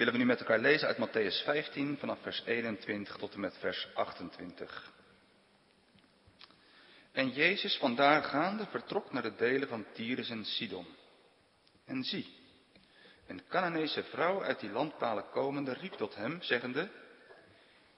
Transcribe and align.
willen 0.00 0.14
we 0.14 0.20
nu 0.20 0.26
met 0.26 0.40
elkaar 0.40 0.58
lezen 0.58 0.88
uit 0.88 0.98
Matthäus 0.98 1.44
15 1.44 1.98
vanaf 1.98 2.22
vers 2.22 2.42
21 2.44 3.16
tot 3.16 3.34
en 3.34 3.40
met 3.40 3.56
vers 3.58 3.88
28. 3.94 4.92
En 7.12 7.28
Jezus 7.28 7.76
vandaar 7.76 8.22
gaande 8.22 8.66
vertrok 8.66 9.12
naar 9.12 9.22
de 9.22 9.34
delen 9.34 9.68
van 9.68 9.86
Tyrus 9.92 10.30
en 10.30 10.44
Sidon. 10.44 10.86
En 11.84 12.02
zie, 12.02 12.36
een 13.26 13.42
Canaanese 13.48 14.02
vrouw 14.02 14.42
uit 14.42 14.60
die 14.60 14.70
landpalen 14.70 15.30
komende 15.30 15.72
riep 15.72 15.92
tot 15.92 16.14
hem, 16.14 16.42
zeggende, 16.42 16.90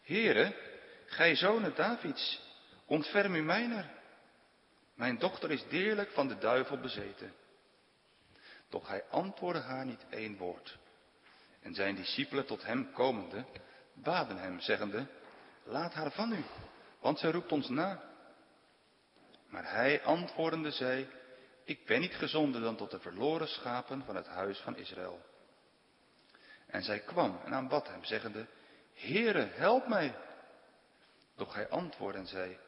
Heere, 0.02 0.56
gij 1.06 1.36
zonen 1.36 1.74
Davids, 1.74 2.40
ontferm 2.86 3.34
u 3.34 3.42
mijner. 3.42 3.90
Mijn 4.94 5.18
dochter 5.18 5.50
is 5.50 5.64
deerlijk 5.68 6.10
van 6.10 6.28
de 6.28 6.38
duivel 6.38 6.78
bezeten. 6.78 7.34
Doch 8.68 8.88
hij 8.88 9.04
antwoordde 9.10 9.62
haar 9.62 9.86
niet 9.86 10.04
één 10.10 10.36
woord. 10.36 10.80
En 11.62 11.74
zijn 11.74 11.94
discipelen 11.94 12.46
tot 12.46 12.62
hem 12.62 12.92
komende, 12.92 13.44
baden 13.94 14.38
hem, 14.38 14.60
zeggende, 14.60 15.06
laat 15.64 15.94
haar 15.94 16.12
van 16.12 16.32
u, 16.32 16.44
want 17.00 17.18
zij 17.18 17.30
roept 17.30 17.52
ons 17.52 17.68
na. 17.68 18.02
Maar 19.48 19.72
hij 19.72 20.02
antwoordende 20.02 20.70
zei, 20.70 21.08
ik 21.64 21.86
ben 21.86 22.00
niet 22.00 22.14
gezonden 22.14 22.62
dan 22.62 22.76
tot 22.76 22.90
de 22.90 23.00
verloren 23.00 23.48
schapen 23.48 24.04
van 24.04 24.16
het 24.16 24.26
huis 24.26 24.58
van 24.58 24.76
Israël. 24.76 25.20
En 26.66 26.82
zij 26.82 26.98
kwam 26.98 27.40
en 27.44 27.54
aanbad 27.54 27.88
hem, 27.88 28.04
zeggende, 28.04 28.46
Heere, 28.94 29.48
help 29.52 29.88
mij. 29.88 30.14
Doch 31.36 31.54
hij 31.54 31.68
antwoordde 31.68 32.18
en 32.18 32.26
zei, 32.26 32.58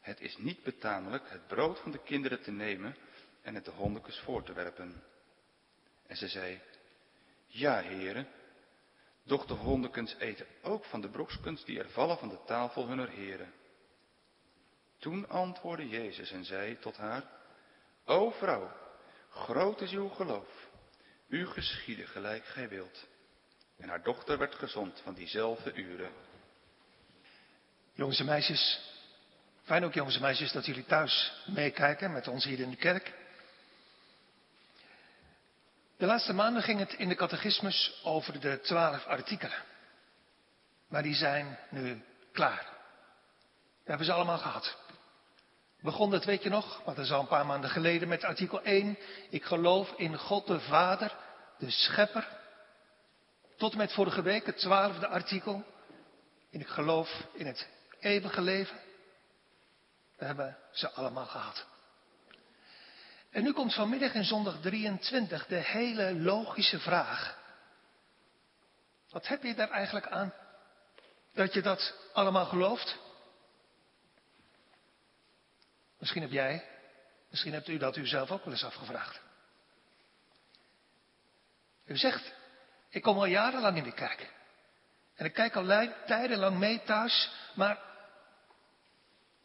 het 0.00 0.20
is 0.20 0.36
niet 0.36 0.62
betamelijk 0.62 1.30
het 1.30 1.46
brood 1.46 1.78
van 1.80 1.90
de 1.90 2.02
kinderen 2.02 2.42
te 2.42 2.50
nemen 2.50 2.96
en 3.42 3.54
het 3.54 3.64
de 3.64 3.70
hondekes 3.70 4.18
voor 4.18 4.42
te 4.42 4.52
werpen. 4.52 5.02
En 6.06 6.16
ze 6.16 6.28
zei, 6.28 6.60
ja, 7.46 7.80
heren, 7.80 8.28
doch 9.24 9.46
de 9.46 9.54
hondekens 9.54 10.14
eten 10.18 10.46
ook 10.62 10.84
van 10.84 11.00
de 11.00 11.08
brokskens 11.08 11.64
die 11.64 11.78
er 11.78 11.90
vallen 11.90 12.18
van 12.18 12.28
de 12.28 12.38
tafel 12.46 12.86
hunner 12.86 13.08
heren. 13.08 13.52
Toen 14.98 15.28
antwoordde 15.28 15.88
Jezus 15.88 16.30
en 16.30 16.44
zei 16.44 16.78
tot 16.78 16.96
haar, 16.96 17.24
O 18.04 18.30
vrouw, 18.30 18.72
groot 19.30 19.80
is 19.80 19.92
uw 19.92 20.08
geloof, 20.08 20.68
u 21.28 21.46
geschieden 21.46 22.08
gelijk 22.08 22.44
gij 22.44 22.68
wilt. 22.68 23.06
En 23.76 23.88
haar 23.88 24.02
dochter 24.02 24.38
werd 24.38 24.54
gezond 24.54 25.00
van 25.00 25.14
diezelfde 25.14 25.74
uren. 25.74 26.10
Jongens 27.92 28.18
en 28.18 28.26
meisjes, 28.26 28.80
fijn 29.62 29.84
ook 29.84 29.94
jongens 29.94 30.14
en 30.14 30.22
meisjes 30.22 30.52
dat 30.52 30.66
jullie 30.66 30.84
thuis 30.84 31.32
meekijken 31.46 32.12
met 32.12 32.28
ons 32.28 32.44
hier 32.44 32.60
in 32.60 32.70
de 32.70 32.76
kerk. 32.76 33.21
De 36.02 36.08
laatste 36.08 36.32
maanden 36.32 36.62
ging 36.62 36.78
het 36.78 36.92
in 36.92 37.08
de 37.08 37.14
catechismus 37.14 38.00
over 38.04 38.40
de 38.40 38.60
twaalf 38.60 39.06
artikelen. 39.06 39.62
Maar 40.88 41.02
die 41.02 41.14
zijn 41.14 41.58
nu 41.70 42.02
klaar. 42.32 42.66
We 43.84 43.88
hebben 43.88 44.06
ze 44.06 44.12
allemaal 44.12 44.38
gehad. 44.38 44.76
Begon 45.80 46.10
dat, 46.10 46.24
weet 46.24 46.42
je 46.42 46.48
nog, 46.48 46.84
maar 46.84 46.94
dat 46.94 47.04
is 47.04 47.12
al 47.12 47.20
een 47.20 47.26
paar 47.26 47.46
maanden 47.46 47.70
geleden, 47.70 48.08
met 48.08 48.24
artikel 48.24 48.62
1. 48.62 48.98
Ik 49.30 49.44
geloof 49.44 49.92
in 49.96 50.18
God 50.18 50.46
de 50.46 50.60
Vader, 50.60 51.16
de 51.58 51.70
Schepper. 51.70 52.28
Tot 53.56 53.72
en 53.72 53.78
met 53.78 53.92
vorige 53.92 54.22
week, 54.22 54.46
het 54.46 54.58
twaalfde 54.58 55.06
artikel. 55.08 55.64
In 56.50 56.60
ik 56.60 56.68
geloof 56.68 57.26
in 57.32 57.46
het 57.46 57.68
eeuwige 58.00 58.40
leven. 58.40 58.78
We 60.16 60.24
hebben 60.24 60.56
ze 60.72 60.90
allemaal 60.90 61.26
gehad. 61.26 61.66
En 63.32 63.42
nu 63.42 63.52
komt 63.52 63.74
vanmiddag 63.74 64.14
in 64.14 64.24
zondag 64.24 64.60
23 64.60 65.46
de 65.46 65.56
hele 65.56 66.14
logische 66.14 66.78
vraag. 66.78 67.38
Wat 69.10 69.26
heb 69.26 69.42
je 69.42 69.54
daar 69.54 69.70
eigenlijk 69.70 70.06
aan? 70.06 70.32
Dat 71.34 71.54
je 71.54 71.62
dat 71.62 71.94
allemaal 72.12 72.44
gelooft? 72.44 72.98
Misschien 75.98 76.22
heb 76.22 76.30
jij, 76.30 76.68
misschien 77.30 77.52
hebt 77.52 77.68
u 77.68 77.78
dat 77.78 77.96
u 77.96 78.06
zelf 78.06 78.30
ook 78.30 78.44
wel 78.44 78.52
eens 78.52 78.64
afgevraagd. 78.64 79.20
U 81.84 81.96
zegt, 81.96 82.32
ik 82.88 83.02
kom 83.02 83.16
al 83.16 83.24
jarenlang 83.24 83.76
in 83.76 83.84
de 83.84 83.92
kerk. 83.92 84.32
En 85.14 85.24
ik 85.24 85.32
kijk 85.32 85.56
al 85.56 85.92
tijdenlang 86.06 86.58
mee 86.58 86.82
thuis, 86.82 87.30
maar, 87.54 87.78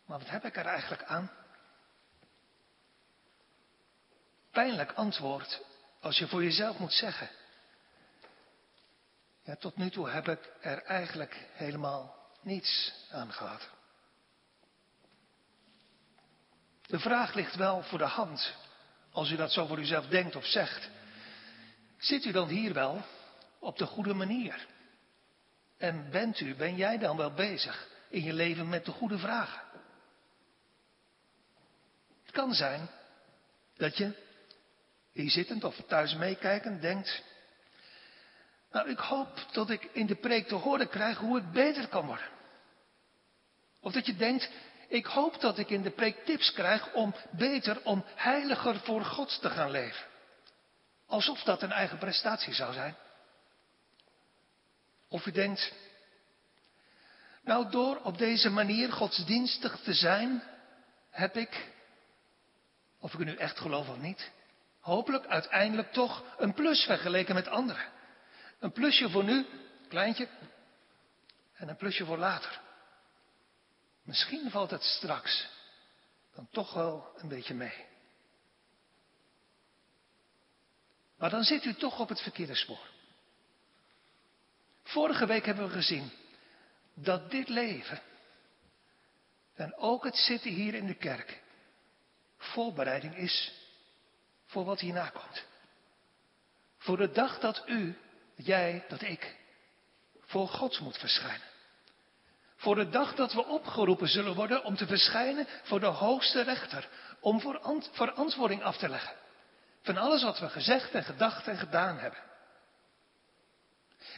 maar 0.06 0.20
wat 0.20 0.30
heb 0.30 0.46
ik 0.46 0.58
er 0.58 0.66
eigenlijk 0.66 1.04
aan? 1.04 1.32
Pijnlijk 4.58 4.92
antwoord 4.92 5.62
als 6.00 6.18
je 6.18 6.28
voor 6.28 6.44
jezelf 6.44 6.78
moet 6.78 6.94
zeggen. 6.94 7.30
Ja, 9.44 9.56
tot 9.56 9.78
nu 9.78 9.90
toe 9.90 10.10
heb 10.10 10.28
ik 10.28 10.52
er 10.62 10.84
eigenlijk 10.84 11.48
helemaal 11.54 12.16
niets 12.42 12.94
aan 13.12 13.32
gehad. 13.32 13.70
De 16.82 17.00
vraag 17.00 17.34
ligt 17.34 17.56
wel 17.56 17.84
voor 17.84 17.98
de 17.98 18.06
hand, 18.06 18.54
als 19.12 19.32
u 19.32 19.36
dat 19.36 19.52
zo 19.52 19.66
voor 19.66 19.80
uzelf 19.80 20.08
denkt 20.08 20.36
of 20.36 20.46
zegt. 20.46 20.90
Zit 21.98 22.26
u 22.26 22.32
dan 22.32 22.48
hier 22.48 22.74
wel 22.74 23.06
op 23.60 23.78
de 23.78 23.86
goede 23.86 24.14
manier? 24.14 24.68
En 25.78 26.10
bent 26.12 26.40
u, 26.40 26.56
ben 26.56 26.76
jij 26.76 26.98
dan 26.98 27.18
wel 27.18 27.32
bezig 27.32 27.88
in 28.10 28.24
je 28.24 28.34
leven 28.34 28.70
met 28.70 28.86
de 28.86 28.92
goede 28.92 29.18
vragen? 29.18 29.62
Het 32.24 32.32
kan 32.32 32.54
zijn 32.54 32.90
dat 33.76 33.98
je 33.98 34.26
hier 35.18 35.32
zittend 35.32 35.64
of 35.64 35.76
thuis 35.88 36.16
meekijkend 36.16 36.82
denkt, 36.82 37.24
nou 38.72 38.90
ik 38.90 38.98
hoop 38.98 39.46
dat 39.52 39.70
ik 39.70 39.84
in 39.92 40.06
de 40.06 40.16
preek 40.16 40.48
te 40.48 40.56
horen 40.56 40.90
krijg 40.90 41.18
hoe 41.18 41.38
ik 41.38 41.52
beter 41.52 41.88
kan 41.88 42.06
worden. 42.06 42.30
Of 43.80 43.94
dat 43.94 44.06
je 44.06 44.16
denkt, 44.16 44.50
ik 44.88 45.06
hoop 45.06 45.42
dat 45.42 45.58
ik 45.58 45.70
in 45.70 45.82
de 45.82 45.92
preek 45.92 46.26
tips 46.26 46.52
krijg 46.52 46.94
om 46.94 47.16
beter, 47.32 47.82
om 47.84 48.06
heiliger 48.16 48.80
voor 48.80 49.06
God 49.06 49.42
te 49.42 49.50
gaan 49.50 49.72
leven. 49.72 50.06
Alsof 51.06 51.44
dat 51.44 51.62
een 51.62 51.72
eigen 51.72 51.98
prestatie 51.98 52.54
zou 52.54 52.74
zijn. 52.74 52.96
Of 55.08 55.26
u 55.26 55.32
denkt, 55.32 55.74
nou 57.44 57.70
door 57.70 58.00
op 58.04 58.18
deze 58.18 58.50
manier 58.50 58.92
godsdienstig 58.92 59.80
te 59.80 59.94
zijn, 59.94 60.44
heb 61.10 61.36
ik, 61.36 61.72
of 63.00 63.14
ik 63.14 63.20
nu 63.20 63.36
echt 63.36 63.60
geloof 63.60 63.90
of 63.90 63.98
niet, 63.98 64.32
hopelijk 64.88 65.26
uiteindelijk 65.26 65.92
toch 65.92 66.24
een 66.38 66.54
plus 66.54 66.84
vergeleken 66.84 67.36
met 67.36 67.48
anderen. 67.48 67.92
Een 68.60 68.72
plusje 68.72 69.10
voor 69.10 69.24
nu, 69.24 69.46
kleintje, 69.88 70.28
en 71.54 71.70
een 71.70 71.76
plusje 71.76 72.06
voor 72.06 72.18
later. 72.18 72.62
Misschien 74.04 74.52
valt 74.52 74.72
het 74.72 74.84
straks 74.84 75.48
dan 76.36 76.48
toch 76.52 76.74
wel 76.74 77.14
een 77.18 77.28
beetje 77.28 77.54
mee. 77.54 77.86
Maar 81.18 81.30
dan 81.30 81.44
zit 81.44 81.66
u 81.66 81.74
toch 81.74 82.00
op 82.00 82.10
het 82.10 82.22
verkeerde 82.22 82.56
spoor. 82.56 82.90
Vorige 84.84 85.26
week 85.26 85.46
hebben 85.46 85.68
we 85.68 85.74
gezien 85.74 86.12
dat 86.94 87.32
dit 87.32 87.50
leven 87.50 88.02
en 89.54 89.76
ook 89.76 90.04
het 90.04 90.16
zitten 90.16 90.52
hier 90.52 90.74
in 90.74 90.88
de 90.88 90.96
kerk 90.96 91.42
voorbereiding 92.38 93.16
is 93.16 93.66
voor 94.48 94.66
wat 94.66 94.80
hierna 94.80 95.10
komt. 95.10 95.46
Voor 96.78 96.98
de 96.98 97.12
dag 97.12 97.40
dat 97.40 97.64
u, 97.66 97.98
jij, 98.36 98.86
dat 98.88 99.02
ik 99.02 99.36
voor 100.26 100.48
God 100.48 100.80
moet 100.80 100.98
verschijnen. 100.98 101.48
Voor 102.56 102.76
de 102.76 102.90
dag 102.90 103.16
dat 103.16 103.34
we 103.34 103.46
opgeroepen 103.46 104.08
zullen 104.08 104.36
worden 104.36 104.64
om 104.64 104.76
te 104.76 104.88
verschijnen 104.88 105.48
voor 105.64 105.80
de 105.80 105.86
hoogste 105.86 106.42
rechter. 106.42 106.90
Om 107.20 107.42
verantwoording 107.92 108.64
af 108.64 108.78
te 108.78 108.90
leggen. 108.90 109.16
Van 109.82 109.98
alles 109.98 110.24
wat 110.24 110.40
we 110.40 110.50
gezegd 110.50 110.92
en 110.92 111.04
gedacht 111.04 111.48
en 111.48 111.58
gedaan 111.58 111.98
hebben. 111.98 112.20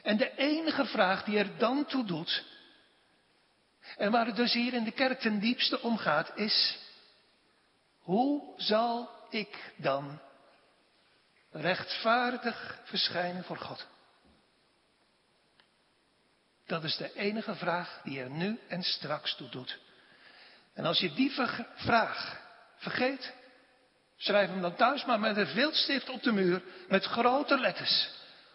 En 0.04 0.18
de 0.18 0.36
enige 0.36 0.86
vraag 0.86 1.24
die 1.24 1.38
er 1.38 1.58
dan 1.58 1.86
toe 1.86 2.06
doet. 2.06 2.46
En 3.98 4.12
waar 4.12 4.26
het 4.26 4.36
dus 4.36 4.54
hier 4.54 4.74
in 4.74 4.84
de 4.84 4.92
kerk 4.92 5.20
ten 5.20 5.40
diepste 5.40 5.82
om 5.82 5.98
gaat, 5.98 6.32
is. 6.36 6.80
Hoe 8.00 8.54
zal 8.58 9.19
ik 9.30 9.74
dan 9.76 10.20
rechtvaardig 11.52 12.80
verschijnen 12.84 13.44
voor 13.44 13.58
God? 13.58 13.88
Dat 16.66 16.84
is 16.84 16.98
de 16.98 17.14
enige 17.14 17.56
vraag 17.56 18.02
die 18.04 18.22
er 18.22 18.30
nu 18.30 18.60
en 18.68 18.84
straks 18.84 19.36
toe 19.36 19.50
doet. 19.50 19.80
En 20.74 20.86
als 20.86 21.00
je 21.00 21.14
die 21.14 21.32
vraag 21.76 22.40
vergeet, 22.78 23.34
schrijf 24.18 24.50
hem 24.50 24.62
dan 24.62 24.76
thuis 24.76 25.06
maar 25.06 25.20
met 25.20 25.38
een 25.38 25.48
viltstift 25.48 26.10
op 26.10 26.24
de 26.24 26.32
muur 26.32 26.64
met 26.88 27.06
grote 27.06 27.60
letters. 27.60 28.10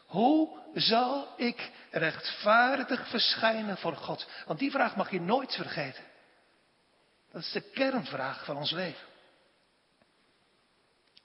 Hoe 0.06 0.58
zal 0.74 1.34
ik 1.36 1.70
rechtvaardig 1.90 3.08
verschijnen 3.08 3.76
voor 3.76 3.96
God? 3.96 4.26
Want 4.46 4.58
die 4.58 4.70
vraag 4.70 4.96
mag 4.96 5.10
je 5.10 5.20
nooit 5.20 5.54
vergeten. 5.54 6.04
Dat 7.32 7.42
is 7.42 7.52
de 7.52 7.60
kernvraag 7.60 8.44
van 8.44 8.56
ons 8.56 8.70
leven. 8.70 9.06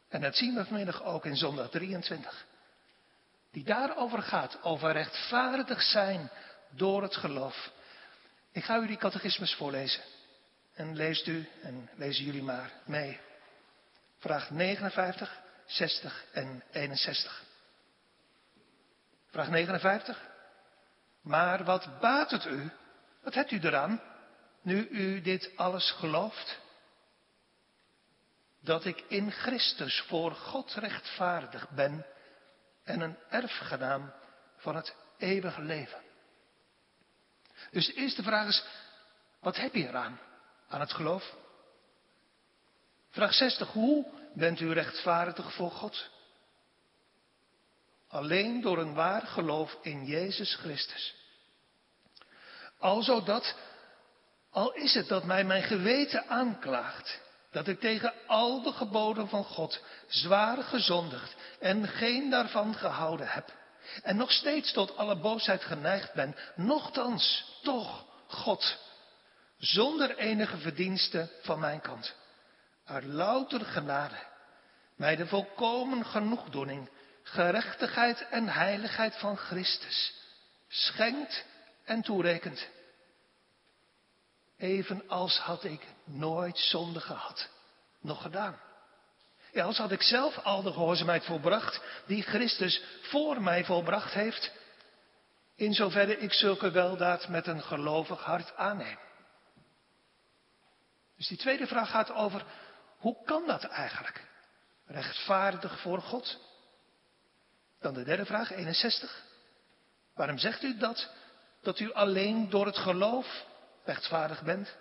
En 0.10 0.22
dat 0.22 0.36
zien 0.36 0.56
we 0.56 0.66
vanmiddag 0.66 1.04
ook 1.04 1.26
in 1.26 1.38
zondag 1.38 1.70
23. 1.70 2.46
die 3.52 3.64
daarover 3.64 4.22
gaat, 4.22 4.64
over 4.64 4.92
rechtvaardig 4.92 5.82
zijn 5.82 6.30
door 6.70 7.02
het 7.02 7.16
geloof. 7.16 7.72
Ik 8.52 8.64
ga 8.64 8.78
u 8.78 8.88
die 8.88 8.98
catechismus 8.98 9.56
voorlezen. 9.56 10.04
En 10.74 10.96
leest 10.96 11.28
u 11.28 11.50
en 11.62 11.90
lezen 11.96 12.26
jullie 12.26 12.44
maar 12.44 12.72
mee. 12.86 13.20
Vraag 14.18 14.50
59, 14.50 15.42
60 15.66 16.26
en 16.32 16.64
61. 16.72 17.44
Vraag 19.32 19.50
59. 19.50 20.28
Maar 21.22 21.64
wat 21.64 22.00
baat 22.00 22.32
het 22.32 22.46
u? 22.46 22.72
Wat 23.22 23.34
hebt 23.34 23.52
u 23.52 23.60
eraan, 23.60 24.02
nu 24.62 24.88
u 24.88 25.22
dit 25.22 25.52
alles 25.56 25.92
gelooft? 25.92 26.60
Dat 28.60 28.86
ik 28.86 29.04
in 29.08 29.32
Christus 29.32 30.02
voor 30.08 30.32
God 30.32 30.74
rechtvaardig 30.74 31.70
ben 31.70 32.06
en 32.84 33.02
een 33.02 33.18
erfgenaam 33.30 34.14
van 34.58 34.76
het 34.76 34.96
eeuwige 35.18 35.62
leven. 35.62 36.02
Dus 37.72 37.86
de 37.86 37.94
eerste 37.94 38.24
vraag 38.24 38.48
is, 38.48 38.64
wat 39.40 39.56
heb 39.56 39.74
je 39.74 39.88
eraan, 39.88 40.20
aan 40.68 40.80
het 40.80 40.94
geloof? 40.94 41.36
Vraag 43.10 43.34
60, 43.34 43.68
hoe 43.72 44.06
bent 44.34 44.60
u 44.60 44.74
rechtvaardig 44.74 45.54
voor 45.54 45.72
God? 45.72 46.10
Alleen 48.08 48.62
door 48.62 48.78
een 48.78 48.94
waar 48.94 49.22
geloof 49.22 49.78
in 49.82 50.06
Jezus 50.06 50.56
Christus. 50.56 51.16
Alzo 52.78 53.24
dat, 53.24 53.56
al 54.50 54.74
is 54.74 54.94
het 54.94 55.08
dat 55.08 55.24
mij 55.24 55.44
mijn 55.44 55.64
geweten 55.64 56.28
aanklaagt, 56.28 57.22
dat 57.52 57.68
ik 57.68 57.80
tegen 57.80 58.14
al 58.28 58.62
de 58.62 58.72
geboden 58.72 59.30
van 59.30 59.44
God 59.44 59.82
zwaar 60.08 60.64
gezondigd 60.64 61.36
en 61.60 61.88
geen 61.88 62.30
daarvan 62.30 62.76
gehouden 62.76 63.28
heb. 63.28 63.58
En 64.04 64.18
nog 64.18 64.32
steeds 64.32 64.74
tot 64.74 64.98
alle 64.98 65.16
boosheid 65.16 65.64
geneigd 65.64 66.14
ben, 66.14 66.36
nochtans 66.56 67.46
toch 67.64 68.06
God, 68.28 68.78
zonder 69.58 70.18
enige 70.18 70.58
verdienste 70.58 71.30
van 71.42 71.60
mijn 71.60 71.82
kant, 71.82 72.16
uit 72.86 73.04
louter 73.04 73.66
genade, 73.66 74.18
mij 74.96 75.16
de 75.16 75.28
volkomen 75.28 76.06
genoegdoening, 76.06 76.90
gerechtigheid 77.24 78.28
en 78.30 78.48
heiligheid 78.48 79.16
van 79.16 79.38
Christus 79.38 80.14
schenkt 80.68 81.46
en 81.86 82.02
toerekent. 82.02 82.68
Evenals 84.60 85.38
had 85.38 85.64
ik 85.64 85.82
nooit 86.04 86.58
zonde 86.58 87.00
gehad, 87.00 87.50
nog 88.02 88.22
gedaan. 88.22 88.60
Ja, 89.52 89.64
als 89.64 89.78
had 89.78 89.92
ik 89.92 90.02
zelf 90.02 90.38
al 90.38 90.62
de 90.62 90.72
gehoorzaamheid 90.72 91.26
volbracht 91.26 91.82
die 92.06 92.22
Christus 92.22 92.82
voor 93.02 93.42
mij 93.42 93.66
volbracht 93.66 94.14
heeft, 94.14 94.52
in 95.56 95.74
zoverre 95.74 96.18
ik 96.18 96.34
zulke 96.34 96.72
weldaad 96.72 97.28
met 97.28 97.48
een 97.48 97.62
gelovig 97.62 98.24
hart 98.24 98.56
aanneem. 98.56 98.98
Dus 101.18 101.28
die 101.28 101.38
tweede 101.38 101.68
vraag 101.68 101.90
gaat 101.90 102.12
over, 102.12 102.46
hoe 102.98 103.24
kan 103.26 103.48
dat 103.48 103.64
eigenlijk? 103.64 104.28
Rechtvaardig 104.86 105.80
voor 105.80 106.02
God? 106.02 106.40
Dan 107.80 107.94
de 107.94 108.04
derde 108.04 108.26
vraag, 108.26 108.52
61. 108.52 109.24
Waarom 110.16 110.38
zegt 110.38 110.64
u 110.64 110.78
dat? 110.78 111.10
Dat 111.62 111.80
u 111.80 111.94
alleen 111.94 112.50
door 112.50 112.66
het 112.66 112.78
geloof 112.78 113.48
rechtvaardig 113.90 114.44
bent? 114.44 114.78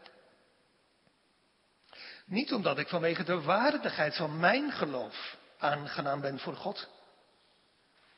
Niet 2.26 2.52
omdat 2.52 2.78
ik 2.78 2.88
vanwege 2.88 3.25
de 3.25 3.43
waardigheid 3.43 4.16
van 4.16 4.38
mijn 4.38 4.72
geloof 4.72 5.37
aangenaam 5.58 6.20
ben 6.20 6.38
voor 6.38 6.56
God, 6.56 6.88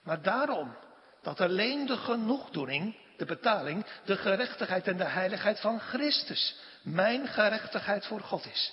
maar 0.02 0.22
daarom 0.22 0.76
dat 1.22 1.40
alleen 1.40 1.86
de 1.86 1.96
genoegdoening, 1.96 2.96
de 3.16 3.24
betaling, 3.24 3.86
de 4.04 4.16
gerechtigheid 4.16 4.86
en 4.86 4.96
de 4.96 5.04
heiligheid 5.04 5.60
van 5.60 5.80
Christus 5.80 6.58
mijn 6.82 7.28
gerechtigheid 7.28 8.06
voor 8.06 8.20
God 8.20 8.46
is. 8.46 8.72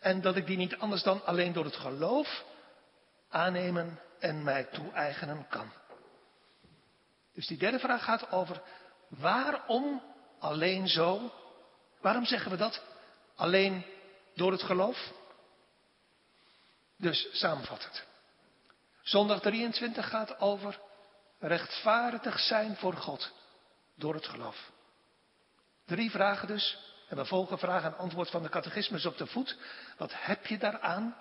En 0.00 0.20
dat 0.20 0.36
ik 0.36 0.46
die 0.46 0.56
niet 0.56 0.78
anders 0.78 1.02
dan 1.02 1.24
alleen 1.24 1.52
door 1.52 1.64
het 1.64 1.76
geloof 1.76 2.44
aannemen 3.28 4.00
en 4.18 4.42
mij 4.42 4.64
toe-eigenen 4.64 5.46
kan. 5.48 5.72
Dus 7.34 7.46
die 7.46 7.58
derde 7.58 7.78
vraag 7.78 8.04
gaat 8.04 8.30
over 8.30 8.62
waarom 9.08 10.02
alleen 10.38 10.88
zo? 10.88 11.32
Waarom 12.00 12.24
zeggen 12.24 12.50
we 12.50 12.56
dat? 12.56 12.82
Alleen 13.36 13.84
door 14.34 14.52
het 14.52 14.62
geloof? 14.62 15.12
Dus 16.96 17.28
samenvattend. 17.32 18.04
Zondag 19.02 19.40
23 19.40 20.08
gaat 20.08 20.40
over 20.40 20.80
rechtvaardig 21.38 22.40
zijn 22.40 22.76
voor 22.76 22.96
God 22.96 23.32
door 23.94 24.14
het 24.14 24.26
geloof. 24.26 24.70
Drie 25.86 26.10
vragen 26.10 26.48
dus. 26.48 26.78
En 27.08 27.16
we 27.16 27.24
volgen 27.24 27.58
vraag 27.58 27.84
en 27.84 27.96
antwoord 27.96 28.30
van 28.30 28.42
de 28.42 28.48
catechismus 28.48 29.06
op 29.06 29.16
de 29.16 29.26
voet. 29.26 29.56
Wat 29.96 30.12
heb 30.14 30.46
je 30.46 30.58
daaraan? 30.58 31.16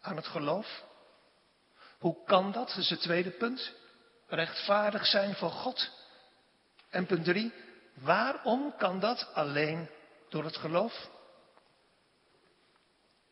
Aan 0.00 0.16
het 0.16 0.26
geloof? 0.26 0.84
Hoe 1.98 2.24
kan 2.24 2.52
dat? 2.52 2.68
Dat 2.68 2.76
is 2.76 2.90
het 2.90 3.00
tweede 3.00 3.30
punt. 3.30 3.72
Rechtvaardig 4.26 5.06
zijn 5.06 5.34
voor 5.34 5.50
God. 5.50 5.90
En 6.90 7.06
punt 7.06 7.24
drie. 7.24 7.52
Waarom 8.00 8.76
kan 8.76 9.00
dat 9.00 9.34
alleen 9.34 9.88
door 10.28 10.44
het 10.44 10.56
geloof? 10.56 11.08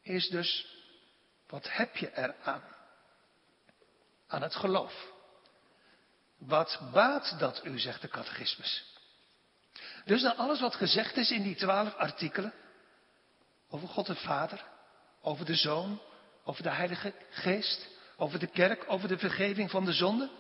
Is 0.03 0.29
dus, 0.29 0.76
wat 1.47 1.69
heb 1.73 1.97
je 1.97 2.17
eraan? 2.17 2.62
Aan 4.26 4.43
het 4.43 4.55
geloof. 4.55 5.12
Wat 6.38 6.81
baat 6.93 7.38
dat 7.38 7.65
u, 7.65 7.79
zegt 7.79 8.00
de 8.00 8.09
catechismus. 8.09 8.97
Dus 10.05 10.23
na 10.23 10.35
alles 10.35 10.61
wat 10.61 10.75
gezegd 10.75 11.17
is 11.17 11.31
in 11.31 11.43
die 11.43 11.56
twaalf 11.56 11.94
artikelen, 11.94 12.53
over 13.69 13.88
God 13.88 14.06
de 14.06 14.15
Vader, 14.15 14.65
over 15.20 15.44
de 15.44 15.55
Zoon, 15.55 16.00
over 16.44 16.62
de 16.62 16.70
Heilige 16.70 17.15
Geest, 17.31 17.88
over 18.17 18.38
de 18.38 18.47
kerk, 18.47 18.85
over 18.87 19.09
de 19.09 19.19
vergeving 19.19 19.70
van 19.70 19.85
de 19.85 19.93
zonde 19.93 20.31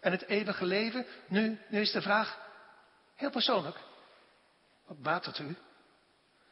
en 0.00 0.12
het 0.12 0.26
eeuwige 0.26 0.64
leven. 0.64 1.06
Nu, 1.28 1.60
nu 1.68 1.80
is 1.80 1.92
de 1.92 2.02
vraag, 2.02 2.38
heel 3.18 3.30
persoonlijk, 3.30 3.76
wat 4.86 5.02
baat 5.02 5.24
het 5.24 5.38
u? 5.38 5.56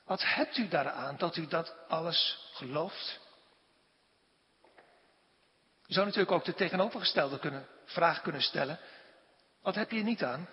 Wat 0.04 0.22
hebt 0.24 0.56
u 0.56 0.68
daaraan 0.68 1.16
dat 1.16 1.36
u 1.36 1.46
dat 1.46 1.74
alles 1.88 2.50
gelooft? 2.52 3.20
Je 5.86 5.94
zou 5.94 6.06
natuurlijk 6.06 6.32
ook 6.32 6.44
de 6.44 6.54
tegenovergestelde 6.54 7.38
kunnen, 7.38 7.66
vraag 7.84 8.22
kunnen 8.22 8.42
stellen. 8.42 8.80
Wat 9.62 9.74
heb 9.74 9.90
je 9.90 10.02
niet 10.02 10.24
aan? 10.24 10.48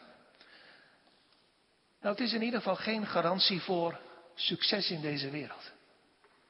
Nou, 2.02 2.16
het 2.16 2.20
is 2.20 2.34
in 2.34 2.42
ieder 2.42 2.60
geval 2.60 2.76
geen 2.76 3.06
garantie 3.06 3.62
voor 3.62 4.00
succes 4.36 4.90
in 4.90 5.02
deze 5.02 5.30
wereld. 5.30 5.72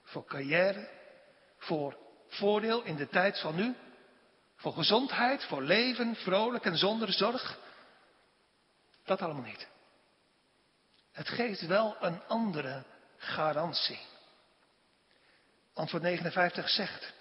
Voor 0.04 0.26
carrière, 0.26 0.90
voor 1.58 1.98
voordeel 2.28 2.84
in 2.84 2.96
de 2.96 3.08
tijd 3.08 3.40
van 3.40 3.56
nu, 3.56 3.76
voor 4.56 4.74
gezondheid, 4.74 5.44
voor 5.44 5.64
leven, 5.64 6.16
vrolijk 6.16 6.66
en 6.66 6.78
zonder 6.78 7.14
zorg. 7.14 7.60
Dat 9.06 9.22
allemaal 9.22 9.44
niet. 9.44 9.68
Het 11.12 11.30
geeft 11.30 11.68
wel 11.68 11.98
een 12.00 12.24
andere 12.28 12.84
garantie. 13.18 14.00
Antwoord 15.74 16.04
59 16.04 16.70
zegt, 16.70 17.14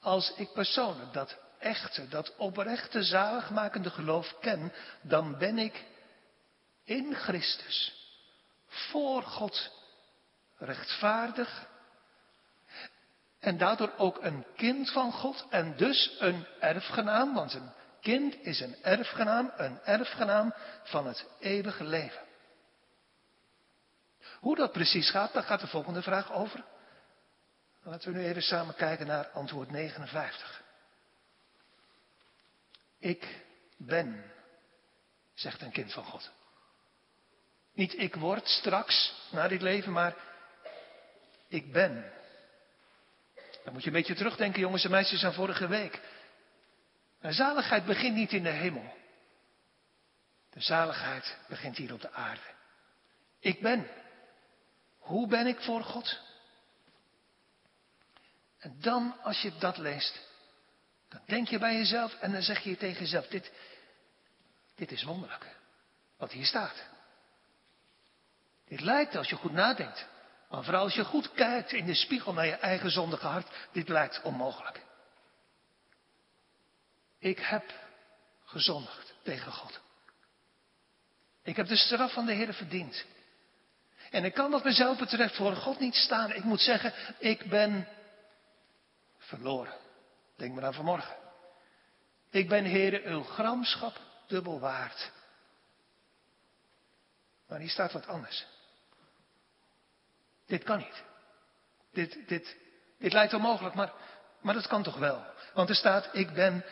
als 0.00 0.32
ik 0.36 0.52
persoonlijk 0.52 1.12
dat 1.12 1.38
echte, 1.58 2.08
dat 2.08 2.36
oprechte 2.36 3.02
zaligmakende 3.02 3.90
geloof 3.90 4.34
ken, 4.40 4.72
dan 5.00 5.38
ben 5.38 5.58
ik 5.58 5.84
in 6.84 7.14
Christus 7.14 8.06
voor 8.66 9.22
God 9.22 9.70
rechtvaardig 10.56 11.66
en 13.38 13.58
daardoor 13.58 13.92
ook 13.96 14.22
een 14.22 14.46
kind 14.56 14.90
van 14.90 15.12
God 15.12 15.46
en 15.50 15.76
dus 15.76 16.16
een 16.18 16.46
erfgenaam, 16.60 17.34
want 17.34 17.60
kind 18.00 18.36
is 18.40 18.60
een 18.60 18.82
erfgenaam, 18.82 19.52
een 19.56 19.80
erfgenaam 19.84 20.54
van 20.82 21.06
het 21.06 21.26
eeuwige 21.40 21.84
leven. 21.84 22.26
Hoe 24.38 24.56
dat 24.56 24.72
precies 24.72 25.10
gaat, 25.10 25.32
daar 25.32 25.42
gaat 25.42 25.60
de 25.60 25.66
volgende 25.66 26.02
vraag 26.02 26.32
over. 26.32 26.64
Laten 27.82 28.12
we 28.12 28.18
nu 28.18 28.24
even 28.24 28.42
samen 28.42 28.74
kijken 28.74 29.06
naar 29.06 29.28
antwoord 29.28 29.70
59. 29.70 30.62
Ik 32.98 33.44
ben, 33.76 34.32
zegt 35.34 35.62
een 35.62 35.72
kind 35.72 35.92
van 35.92 36.04
God. 36.04 36.30
Niet 37.72 37.98
ik 37.98 38.14
word 38.14 38.48
straks 38.48 39.14
na 39.30 39.48
dit 39.48 39.62
leven, 39.62 39.92
maar 39.92 40.14
ik 41.48 41.72
ben. 41.72 42.12
Dan 43.64 43.72
moet 43.72 43.82
je 43.82 43.88
een 43.88 43.96
beetje 43.96 44.14
terugdenken, 44.14 44.60
jongens 44.60 44.84
en 44.84 44.90
meisjes, 44.90 45.24
aan 45.24 45.32
vorige 45.34 45.66
week. 45.66 46.00
De 47.20 47.32
zaligheid 47.32 47.84
begint 47.84 48.14
niet 48.14 48.32
in 48.32 48.42
de 48.42 48.50
hemel. 48.50 48.96
De 50.50 50.60
zaligheid 50.60 51.38
begint 51.48 51.76
hier 51.76 51.92
op 51.92 52.00
de 52.00 52.12
aarde. 52.12 52.40
Ik 53.40 53.60
ben. 53.60 53.86
Hoe 54.98 55.26
ben 55.26 55.46
ik 55.46 55.60
voor 55.60 55.84
God? 55.84 56.20
En 58.58 58.76
dan, 58.80 59.16
als 59.22 59.42
je 59.42 59.52
dat 59.58 59.78
leest, 59.78 60.26
Dan 61.08 61.20
denk 61.26 61.48
je 61.48 61.58
bij 61.58 61.76
jezelf 61.76 62.14
en 62.14 62.32
dan 62.32 62.42
zeg 62.42 62.60
je 62.60 62.76
tegen 62.76 63.00
jezelf, 63.00 63.26
dit, 63.26 63.52
dit 64.74 64.92
is 64.92 65.02
wonderlijk. 65.02 65.46
Wat 66.16 66.32
hier 66.32 66.46
staat. 66.46 66.84
Dit 68.66 68.80
lijkt, 68.80 69.16
als 69.16 69.28
je 69.28 69.36
goed 69.36 69.52
nadenkt, 69.52 70.06
maar 70.50 70.64
vooral 70.64 70.82
als 70.82 70.94
je 70.94 71.04
goed 71.04 71.32
kijkt 71.32 71.72
in 71.72 71.86
de 71.86 71.94
spiegel 71.94 72.32
naar 72.32 72.46
je 72.46 72.54
eigen 72.54 72.90
zondige 72.90 73.26
hart, 73.26 73.48
dit 73.72 73.88
lijkt 73.88 74.22
onmogelijk. 74.22 74.86
Ik 77.18 77.38
heb 77.38 77.72
gezondigd 78.44 79.14
tegen 79.22 79.52
God. 79.52 79.80
Ik 81.42 81.56
heb 81.56 81.66
de 81.66 81.76
straf 81.76 82.12
van 82.12 82.26
de 82.26 82.32
Heer 82.32 82.54
verdiend. 82.54 83.04
En 84.10 84.24
ik 84.24 84.34
kan 84.34 84.50
wat 84.50 84.64
mezelf 84.64 84.98
betreft 84.98 85.36
voor 85.36 85.56
God 85.56 85.78
niet 85.78 85.94
staan. 85.94 86.32
Ik 86.32 86.44
moet 86.44 86.60
zeggen, 86.60 86.92
ik 87.18 87.48
ben 87.48 87.88
verloren. 89.18 89.74
Denk 90.36 90.54
maar 90.54 90.64
aan 90.64 90.74
vanmorgen. 90.74 91.16
Ik 92.30 92.48
ben, 92.48 92.64
Heer, 92.64 93.04
uw 93.04 93.22
gramschap 93.22 94.00
dubbel 94.26 94.60
waard. 94.60 95.10
Maar 97.48 97.58
hier 97.58 97.70
staat 97.70 97.92
wat 97.92 98.06
anders. 98.06 98.46
Dit 100.46 100.64
kan 100.64 100.78
niet. 100.78 101.02
Dit, 101.92 102.28
dit, 102.28 102.56
dit 102.98 103.12
lijkt 103.12 103.34
onmogelijk, 103.34 103.74
maar, 103.74 103.92
maar 104.40 104.54
dat 104.54 104.66
kan 104.66 104.82
toch 104.82 104.96
wel. 104.96 105.24
Want 105.54 105.68
er 105.68 105.74
staat, 105.74 106.08
ik 106.12 106.32
ben 106.32 106.64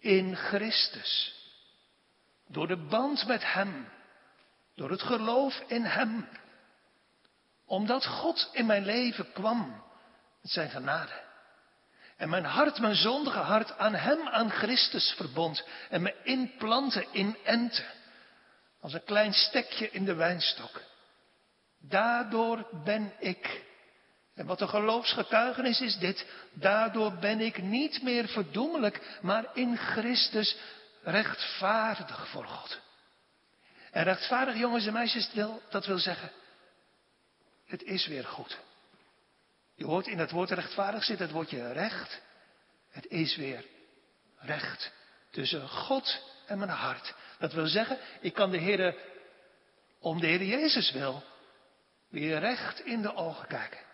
in 0.00 0.36
Christus. 0.36 1.34
Door 2.48 2.66
de 2.66 2.76
band 2.76 3.26
met 3.26 3.52
Hem. 3.52 3.88
Door 4.74 4.90
het 4.90 5.02
geloof 5.02 5.62
in 5.66 5.84
Hem. 5.84 6.28
Omdat 7.66 8.06
God 8.06 8.50
in 8.52 8.66
mijn 8.66 8.84
leven 8.84 9.32
kwam. 9.32 9.82
Met 10.42 10.50
zijn 10.50 10.70
genade. 10.70 11.28
En 12.16 12.28
mijn 12.28 12.44
hart, 12.44 12.78
mijn 12.78 12.94
zondige 12.94 13.38
hart, 13.38 13.78
aan 13.78 13.94
Hem, 13.94 14.28
aan 14.28 14.50
Christus 14.50 15.14
verbond. 15.16 15.64
En 15.90 16.02
me 16.02 16.14
inplanten, 16.22 17.06
inenten. 17.12 17.86
Als 18.80 18.92
een 18.92 19.04
klein 19.04 19.32
stekje 19.32 19.90
in 19.90 20.04
de 20.04 20.14
wijnstok. 20.14 20.82
Daardoor 21.78 22.68
ben 22.84 23.12
ik. 23.18 23.68
En 24.40 24.46
wat 24.46 24.60
een 24.60 24.68
geloofsgetuigenis 24.68 25.80
is 25.80 25.98
dit. 25.98 26.26
Daardoor 26.52 27.12
ben 27.12 27.40
ik 27.40 27.62
niet 27.62 28.02
meer 28.02 28.28
verdoemelijk, 28.28 29.18
maar 29.22 29.44
in 29.54 29.76
Christus 29.76 30.56
rechtvaardig 31.02 32.28
voor 32.28 32.46
God. 32.46 32.80
En 33.90 34.04
rechtvaardig, 34.04 34.56
jongens 34.56 34.86
en 34.86 34.92
meisjes, 34.92 35.30
dat 35.70 35.86
wil 35.86 35.98
zeggen, 35.98 36.30
het 37.66 37.82
is 37.82 38.06
weer 38.06 38.24
goed. 38.24 38.58
Je 39.74 39.84
hoort 39.84 40.06
in 40.06 40.18
het 40.18 40.30
woord 40.30 40.50
rechtvaardig 40.50 41.04
zit 41.04 41.18
het 41.18 41.30
woordje 41.30 41.72
recht. 41.72 42.20
Het 42.90 43.06
is 43.06 43.36
weer 43.36 43.64
recht 44.38 44.92
tussen 45.30 45.68
God 45.68 46.22
en 46.46 46.58
mijn 46.58 46.70
hart. 46.70 47.14
Dat 47.38 47.52
wil 47.52 47.66
zeggen, 47.66 47.98
ik 48.20 48.34
kan 48.34 48.50
de 48.50 48.58
Heer, 48.58 48.94
om 49.98 50.20
de 50.20 50.26
Heer 50.26 50.42
Jezus 50.44 50.92
wil, 50.92 51.22
weer 52.08 52.38
recht 52.38 52.80
in 52.80 53.02
de 53.02 53.14
ogen 53.14 53.46
kijken. 53.46 53.88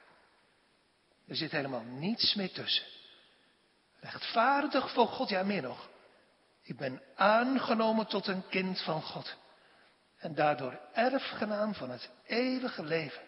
Er 1.26 1.36
zit 1.36 1.50
helemaal 1.50 1.84
niets 1.84 2.34
meer 2.34 2.52
tussen. 2.52 2.84
Rechtvaardig 4.00 4.92
voor 4.92 5.06
God, 5.06 5.28
ja 5.28 5.42
meer 5.42 5.62
nog. 5.62 5.88
Ik 6.62 6.76
ben 6.76 7.02
aangenomen 7.14 8.06
tot 8.06 8.26
een 8.26 8.48
kind 8.48 8.82
van 8.82 9.02
God. 9.02 9.36
En 10.16 10.34
daardoor 10.34 10.80
erfgenaam 10.92 11.74
van 11.74 11.90
het 11.90 12.10
eeuwige 12.24 12.84
leven. 12.84 13.22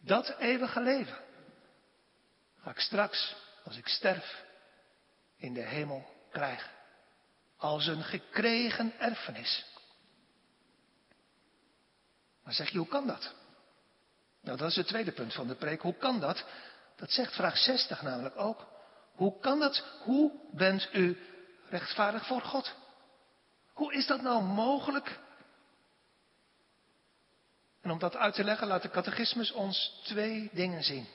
Dat 0.00 0.36
eeuwige 0.38 0.80
leven 0.80 1.18
ga 2.58 2.70
ik 2.70 2.78
straks, 2.80 3.36
als 3.64 3.76
ik 3.76 3.88
sterf, 3.88 4.44
in 5.36 5.54
de 5.54 5.62
hemel 5.62 6.06
krijgen. 6.30 6.70
Als 7.56 7.86
een 7.86 8.02
gekregen 8.02 8.92
erfenis. 8.98 9.64
Maar 12.42 12.54
zeg 12.54 12.70
je, 12.70 12.78
hoe 12.78 12.88
kan 12.88 13.06
dat? 13.06 13.34
Nou, 14.42 14.58
dat 14.58 14.70
is 14.70 14.76
het 14.76 14.86
tweede 14.86 15.12
punt 15.12 15.34
van 15.34 15.46
de 15.46 15.54
preek. 15.54 15.80
Hoe 15.80 15.96
kan 15.96 16.20
dat? 16.20 16.44
Dat 16.96 17.10
zegt 17.10 17.34
vraag 17.34 17.56
60 17.56 18.02
namelijk 18.02 18.36
ook. 18.36 18.66
Hoe 19.12 19.40
kan 19.40 19.58
dat? 19.58 19.84
Hoe 20.02 20.32
bent 20.52 20.88
u 20.92 21.18
rechtvaardig 21.68 22.26
voor 22.26 22.40
God? 22.40 22.74
Hoe 23.72 23.94
is 23.94 24.06
dat 24.06 24.22
nou 24.22 24.42
mogelijk? 24.42 25.18
En 27.80 27.90
om 27.90 27.98
dat 27.98 28.16
uit 28.16 28.34
te 28.34 28.44
leggen, 28.44 28.66
laat 28.66 28.82
de 28.82 28.90
catechismus 28.90 29.52
ons 29.52 30.00
twee 30.04 30.50
dingen 30.52 30.82
zien. 30.82 31.06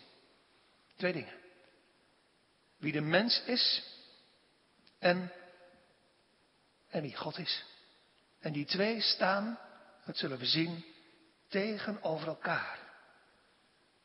Twee 0.98 1.14
dingen. 1.14 1.34
Wie 2.78 2.92
de 2.92 3.02
mens 3.02 3.42
is 3.46 3.84
en, 5.00 5.32
en 6.90 7.02
wie 7.02 7.16
God 7.16 7.38
is. 7.38 7.66
En 8.40 8.54
die 8.54 8.66
twee 8.66 9.02
staan, 9.02 9.60
dat 10.06 10.18
zullen 10.18 10.38
we 10.38 10.46
zien, 10.46 10.86
tegenover 11.48 12.28
elkaar. 12.28 12.87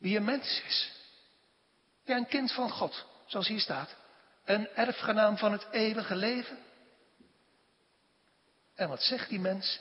Wie 0.02 0.16
een 0.16 0.24
mens 0.24 0.62
is. 0.66 0.92
Ja, 2.04 2.16
een 2.16 2.26
kind 2.26 2.52
van 2.52 2.70
God, 2.70 3.06
zoals 3.26 3.48
hier 3.48 3.60
staat. 3.60 3.96
Een 4.44 4.68
erfgenaam 4.68 5.38
van 5.38 5.52
het 5.52 5.66
eeuwige 5.70 6.16
leven. 6.16 6.58
En 8.74 8.88
wat 8.88 9.02
zegt 9.02 9.28
die 9.28 9.40
mens? 9.40 9.80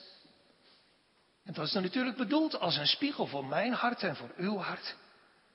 En 1.44 1.54
dat 1.54 1.66
is 1.66 1.74
natuurlijk 1.74 2.18
bedoeld 2.18 2.60
als 2.60 2.78
een 2.78 2.88
spiegel 2.88 3.28
voor 3.28 3.46
mijn 3.46 3.74
hart 3.74 4.04
en 4.04 4.16
voor 4.16 4.32
uw 4.36 4.58
hart. 4.58 4.96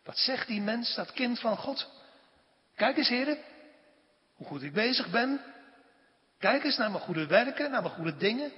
Wat 0.04 0.18
zegt 0.18 0.46
die 0.46 0.60
mens, 0.60 0.94
dat 0.94 1.12
kind 1.12 1.40
van 1.40 1.56
God? 1.56 1.90
Kijk 2.74 2.96
eens, 2.96 3.08
heren, 3.08 3.38
hoe 4.34 4.46
goed 4.46 4.62
ik 4.62 4.72
bezig 4.72 5.10
ben. 5.10 5.40
Kijk 6.38 6.64
eens 6.64 6.76
naar 6.76 6.90
mijn 6.90 7.02
goede 7.02 7.26
werken, 7.26 7.70
naar 7.70 7.82
mijn 7.82 7.94
goede 7.94 8.16
dingen. 8.16 8.52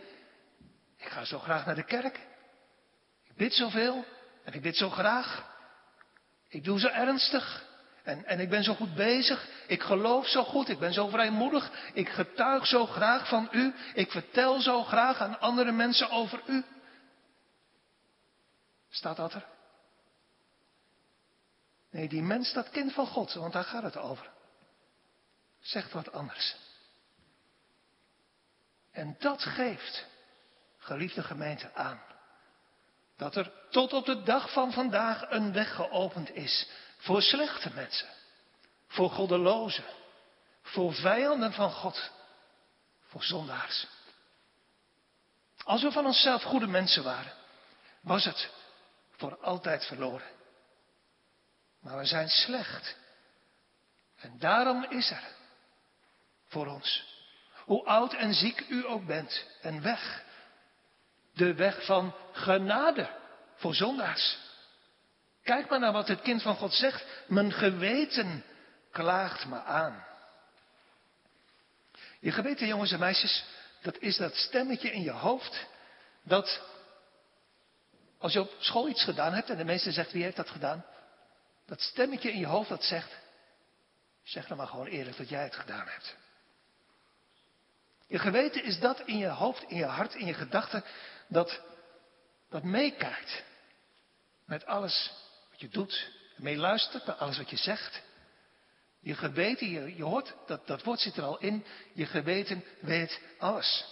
Ik 0.97 1.09
ga 1.09 1.25
zo 1.25 1.39
graag 1.39 1.67
naar 1.67 1.75
de 1.75 1.85
kerk 1.85 2.27
bid 3.39 3.55
zoveel 3.55 4.05
en 4.45 4.53
ik 4.53 4.63
bid 4.63 4.77
zo 4.77 4.91
graag. 4.91 5.57
Ik 6.49 6.65
doe 6.65 6.79
zo 6.79 6.89
ernstig 6.89 7.67
en, 8.03 8.25
en 8.25 8.41
ik 8.41 8.51
ben 8.51 8.63
zo 8.63 8.75
goed 8.75 8.95
bezig. 8.95 9.49
Ik 9.67 9.83
geloof 9.83 10.27
zo 10.27 10.45
goed, 10.45 10.69
ik 10.69 10.79
ben 10.79 10.93
zo 10.93 11.09
vrijmoedig. 11.09 11.71
Ik 11.93 12.09
getuig 12.09 12.67
zo 12.67 12.87
graag 12.87 13.29
van 13.29 13.49
u. 13.53 13.75
Ik 13.95 14.11
vertel 14.11 14.61
zo 14.61 14.83
graag 14.85 15.21
aan 15.21 15.41
andere 15.41 15.73
mensen 15.73 16.11
over 16.11 16.43
u. 16.47 16.65
Staat 18.91 19.17
dat 19.17 19.35
er? 19.35 19.47
Nee, 21.91 22.09
die 22.09 22.23
mens, 22.23 22.53
dat 22.53 22.71
kind 22.71 22.93
van 22.93 23.07
God, 23.07 23.33
want 23.33 23.53
daar 23.53 23.65
gaat 23.65 23.83
het 23.83 23.97
over. 23.97 24.31
Zegt 25.61 25.93
wat 25.93 26.13
anders. 26.13 26.57
En 28.91 29.17
dat 29.19 29.43
geeft, 29.43 30.07
geliefde 30.79 31.23
gemeente, 31.23 31.75
aan 31.75 32.08
dat 33.19 33.37
er 33.37 33.53
tot 33.71 33.93
op 33.93 34.07
de 34.07 34.23
dag 34.23 34.53
van 34.53 34.73
vandaag 34.73 35.31
een 35.31 35.53
weg 35.53 35.75
geopend 35.75 36.35
is 36.35 36.69
voor 36.97 37.23
slechte 37.23 37.71
mensen, 37.75 38.09
voor 38.87 39.11
goddelozen, 39.11 39.85
voor 40.63 40.95
vijanden 40.95 41.53
van 41.53 41.71
God, 41.71 42.11
voor 43.07 43.23
zondaars. 43.23 43.87
Als 45.65 45.83
we 45.83 45.93
van 45.93 46.07
onszelf 46.07 46.43
goede 46.43 46.67
mensen 46.67 47.05
waren, 47.05 47.33
was 48.01 48.25
het 48.25 48.51
voor 49.11 49.39
altijd 49.39 49.85
verloren. 49.85 50.29
Maar 51.81 51.99
we 51.99 52.05
zijn 52.05 52.29
slecht. 52.29 52.97
En 54.17 54.39
daarom 54.39 54.85
is 54.89 55.11
er 55.11 55.23
voor 56.47 56.67
ons, 56.67 57.05
hoe 57.65 57.85
oud 57.85 58.13
en 58.13 58.35
ziek 58.35 58.65
u 58.69 58.87
ook 58.87 59.07
bent, 59.07 59.45
een 59.61 59.83
weg 59.83 60.27
de 61.39 61.55
weg 61.55 61.85
van 61.85 62.15
genade 62.33 63.11
voor 63.55 63.75
zondaars. 63.75 64.39
Kijk 65.43 65.69
maar 65.69 65.79
naar 65.79 65.93
wat 65.93 66.09
het 66.09 66.21
kind 66.21 66.43
van 66.43 66.57
God 66.57 66.75
zegt. 66.75 67.05
Mijn 67.27 67.53
geweten 67.53 68.45
klaagt 68.91 69.47
me 69.47 69.63
aan. 69.63 70.05
Je 72.21 72.33
geweten, 72.33 72.67
jongens 72.67 72.93
en 72.93 72.99
meisjes, 72.99 73.45
dat 73.83 73.99
is 73.99 74.17
dat 74.17 74.35
stemmetje 74.35 74.91
in 74.91 75.03
je 75.03 75.11
hoofd. 75.11 75.67
Dat 76.23 76.61
als 78.19 78.33
je 78.33 78.41
op 78.41 78.55
school 78.59 78.89
iets 78.89 79.05
gedaan 79.05 79.33
hebt 79.33 79.51
en 79.51 79.57
de 79.57 79.65
meester 79.65 79.93
zegt 79.93 80.13
wie 80.13 80.23
heeft 80.23 80.37
dat 80.37 80.51
gedaan. 80.51 80.85
Dat 81.67 81.81
stemmetje 81.81 82.33
in 82.33 82.39
je 82.39 82.47
hoofd 82.47 82.69
dat 82.69 82.85
zegt. 82.85 83.17
Zeg 84.23 84.47
dan 84.47 84.57
maar 84.57 84.67
gewoon 84.67 84.87
eerlijk 84.87 85.17
dat 85.17 85.29
jij 85.29 85.43
het 85.43 85.57
gedaan 85.57 85.87
hebt. 85.89 86.17
Je 88.07 88.19
geweten 88.19 88.65
is 88.65 88.81
dat 88.81 89.01
in 89.01 89.19
je 89.19 89.29
hoofd, 89.29 89.63
in 89.63 89.77
je 89.77 89.85
hart, 89.85 90.15
in 90.15 90.27
je 90.27 90.35
gedachten 90.35 90.85
dat, 91.29 91.61
dat 92.49 92.63
meekijkt 92.63 93.45
met 94.45 94.67
alles 94.67 95.13
wat 95.51 95.61
je 95.61 95.69
doet, 95.69 96.11
meeluistert 96.37 97.07
naar 97.07 97.17
alles 97.17 97.39
wat 97.39 97.51
je 97.51 97.57
zegt. 97.57 98.03
Je 99.01 99.15
geweten, 99.15 99.69
je, 99.71 99.97
je 99.97 100.03
hoort, 100.03 100.35
dat, 100.47 100.67
dat 100.67 100.83
woord 100.83 101.01
zit 101.01 101.17
er 101.17 101.23
al 101.23 101.39
in, 101.39 101.65
je 101.93 102.07
geweten 102.07 102.65
weet 102.81 103.21
alles. 103.39 103.85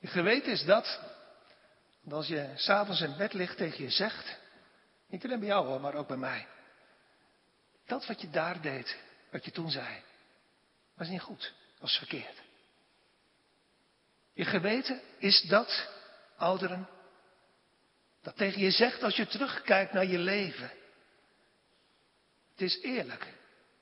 Je 0.00 0.06
geweten 0.06 0.52
is 0.52 0.64
dat, 0.64 1.00
als 2.10 2.26
je 2.26 2.52
s'avonds 2.54 3.00
in 3.00 3.16
bed 3.16 3.32
ligt 3.32 3.56
tegen 3.56 3.84
je 3.84 3.90
zegt, 3.90 4.36
niet 5.08 5.24
alleen 5.24 5.38
bij 5.38 5.48
jou 5.48 5.66
hoor, 5.66 5.80
maar 5.80 5.94
ook 5.94 6.08
bij 6.08 6.16
mij. 6.16 6.46
Dat 7.86 8.06
wat 8.06 8.20
je 8.20 8.30
daar 8.30 8.60
deed, 8.60 8.96
wat 9.30 9.44
je 9.44 9.50
toen 9.50 9.70
zei. 9.70 10.02
Was 10.94 11.08
niet 11.08 11.20
goed, 11.20 11.52
was 11.78 11.98
verkeerd. 11.98 12.45
Je 14.36 14.44
geweten 14.44 15.00
is 15.18 15.42
dat, 15.42 15.88
ouderen, 16.36 16.88
dat 18.22 18.36
tegen 18.36 18.60
je 18.60 18.70
zegt 18.70 19.02
als 19.02 19.16
je 19.16 19.26
terugkijkt 19.26 19.92
naar 19.92 20.06
je 20.06 20.18
leven. 20.18 20.70
Het 22.50 22.60
is 22.60 22.80
eerlijk 22.80 23.26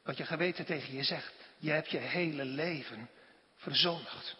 wat 0.03 0.17
je 0.17 0.25
geweten 0.25 0.65
tegen 0.65 0.95
je 0.95 1.03
zegt. 1.05 1.33
Je 1.59 1.71
hebt 1.71 1.91
je 1.91 1.99
hele 1.99 2.45
leven 2.45 3.11
verzondigd. 3.57 4.37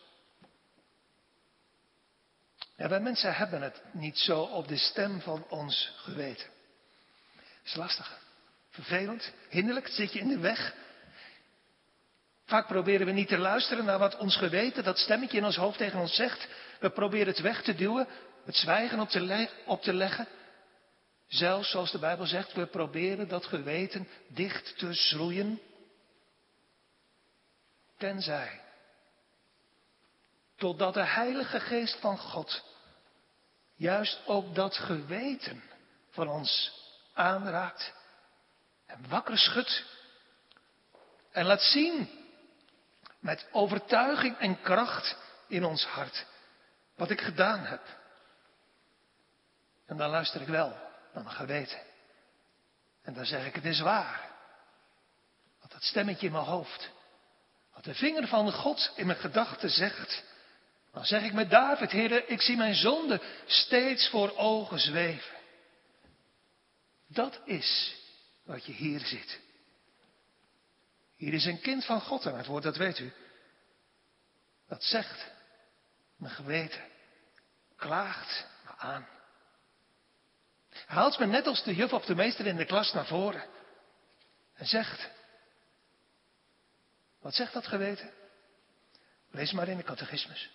Ja, 2.77 2.89
wij 2.89 3.01
mensen 3.01 3.35
hebben 3.35 3.63
het 3.63 3.83
niet 3.93 4.19
zo 4.19 4.41
op 4.41 4.69
de 4.69 4.77
stem 4.77 5.21
van 5.21 5.47
ons 5.49 5.93
geweten. 5.97 6.47
Dat 7.37 7.65
is 7.65 7.75
lastig. 7.75 8.19
Vervelend, 8.71 9.33
hinderlijk, 9.49 9.89
zit 9.89 10.13
je 10.13 10.19
in 10.19 10.29
de 10.29 10.39
weg. 10.39 10.75
Vaak 12.45 12.67
proberen 12.67 13.07
we 13.07 13.13
niet 13.13 13.29
te 13.29 13.39
luisteren 13.39 13.85
naar 13.85 13.99
wat 13.99 14.17
ons 14.17 14.37
geweten, 14.37 14.85
dat 14.85 14.99
stemmetje 14.99 15.37
in 15.37 15.45
ons 15.45 15.57
hoofd 15.57 15.79
tegen 15.79 16.01
ons 16.01 16.15
zegt. 16.15 16.49
We 16.81 16.91
proberen 16.91 17.27
het 17.27 17.41
weg 17.41 17.63
te 17.63 17.75
duwen, 17.75 18.09
het 18.45 18.57
zwijgen 18.57 19.01
op 19.67 19.83
te, 19.83 19.93
leggen. 19.93 20.29
Zelfs 21.27 21.71
zoals 21.71 21.91
de 21.91 21.99
Bijbel 21.99 22.27
zegt, 22.27 22.53
we 22.53 22.67
proberen 22.67 23.29
dat 23.29 23.45
geweten 23.45 24.09
dicht 24.29 24.79
te 24.79 24.95
schroeien. 24.95 25.61
Tenzij. 27.99 28.61
Totdat 30.57 30.95
de 30.95 31.05
Heilige 31.05 31.61
Geest 31.61 32.01
van 32.01 32.19
God 32.19 32.65
juist 33.75 34.21
ook 34.27 34.55
dat 34.55 34.77
geweten 34.77 35.63
van 36.11 36.29
ons 36.29 36.73
aanraakt 37.15 37.93
en 38.87 39.09
wakker 39.09 39.39
schudt 39.39 39.85
en 41.31 41.47
laat 41.47 41.63
zien 41.63 42.23
met 43.25 43.47
overtuiging 43.53 44.39
en 44.39 44.61
kracht 44.61 45.17
in 45.49 45.65
ons 45.65 45.85
hart 45.85 46.27
wat 46.95 47.11
ik 47.11 47.21
gedaan 47.21 47.65
heb. 47.65 47.81
En 49.87 49.97
dan 49.97 50.11
luister 50.11 50.41
ik 50.41 50.49
wel 50.49 50.69
naar 51.13 51.25
mijn 51.25 51.37
geweten. 51.37 51.79
En 53.03 53.15
dan 53.15 53.25
zeg 53.25 53.47
ik 53.47 53.55
het 53.55 53.65
is 53.65 53.81
waar. 53.81 54.31
Wat 55.61 55.73
dat 55.73 55.83
stemmetje 55.83 56.27
in 56.27 56.33
mijn 56.33 56.45
hoofd, 56.45 56.91
wat 57.75 57.85
de 57.85 57.95
vinger 57.95 58.29
van 58.29 58.53
God 58.53 58.93
in 58.97 59.07
mijn 59.07 59.19
gedachten 59.19 59.71
zegt. 59.71 60.25
Dan 60.93 61.05
zeg 61.05 61.23
ik 61.23 61.33
met 61.33 61.51
David, 61.51 61.91
Heer, 61.91 62.29
ik 62.29 62.41
zie 62.41 62.57
mijn 62.57 62.75
zonde 62.75 63.21
steeds 63.47 64.09
voor 64.09 64.37
ogen 64.37 64.79
zweven. 64.79 65.37
Dat 67.07 67.41
is 67.45 67.97
wat 68.45 68.65
je 68.65 68.73
hier 68.73 69.01
ziet. 69.01 69.43
Hier 71.25 71.35
is 71.35 71.45
een 71.45 71.61
kind 71.61 71.85
van 71.85 72.01
God 72.01 72.27
en 72.27 72.37
het 72.37 72.47
woord, 72.47 72.63
dat 72.63 72.77
weet 72.77 72.99
u. 72.99 73.13
Dat 74.69 74.83
zegt, 74.83 75.31
mijn 76.17 76.35
geweten 76.35 76.85
klaagt 77.77 78.47
me 78.65 78.71
aan. 78.77 79.09
Haalt 80.87 81.19
me 81.19 81.27
net 81.27 81.47
als 81.47 81.63
de 81.63 81.75
juf 81.75 81.93
of 81.93 82.05
de 82.05 82.15
meester 82.15 82.47
in 82.47 82.57
de 82.57 82.65
klas 82.65 82.93
naar 82.93 83.07
voren. 83.07 83.45
En 84.55 84.67
zegt, 84.67 85.11
wat 87.21 87.35
zegt 87.35 87.53
dat 87.53 87.67
geweten? 87.67 88.13
Lees 89.31 89.53
maar 89.53 89.69
in 89.69 89.77
de 89.77 89.83
catechismus. 89.83 90.51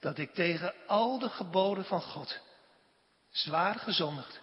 Dat 0.00 0.18
ik 0.18 0.34
tegen 0.34 0.74
al 0.86 1.18
de 1.18 1.28
geboden 1.28 1.84
van 1.84 2.02
God 2.02 2.40
zwaar 3.30 3.74
gezondigd 3.74 4.40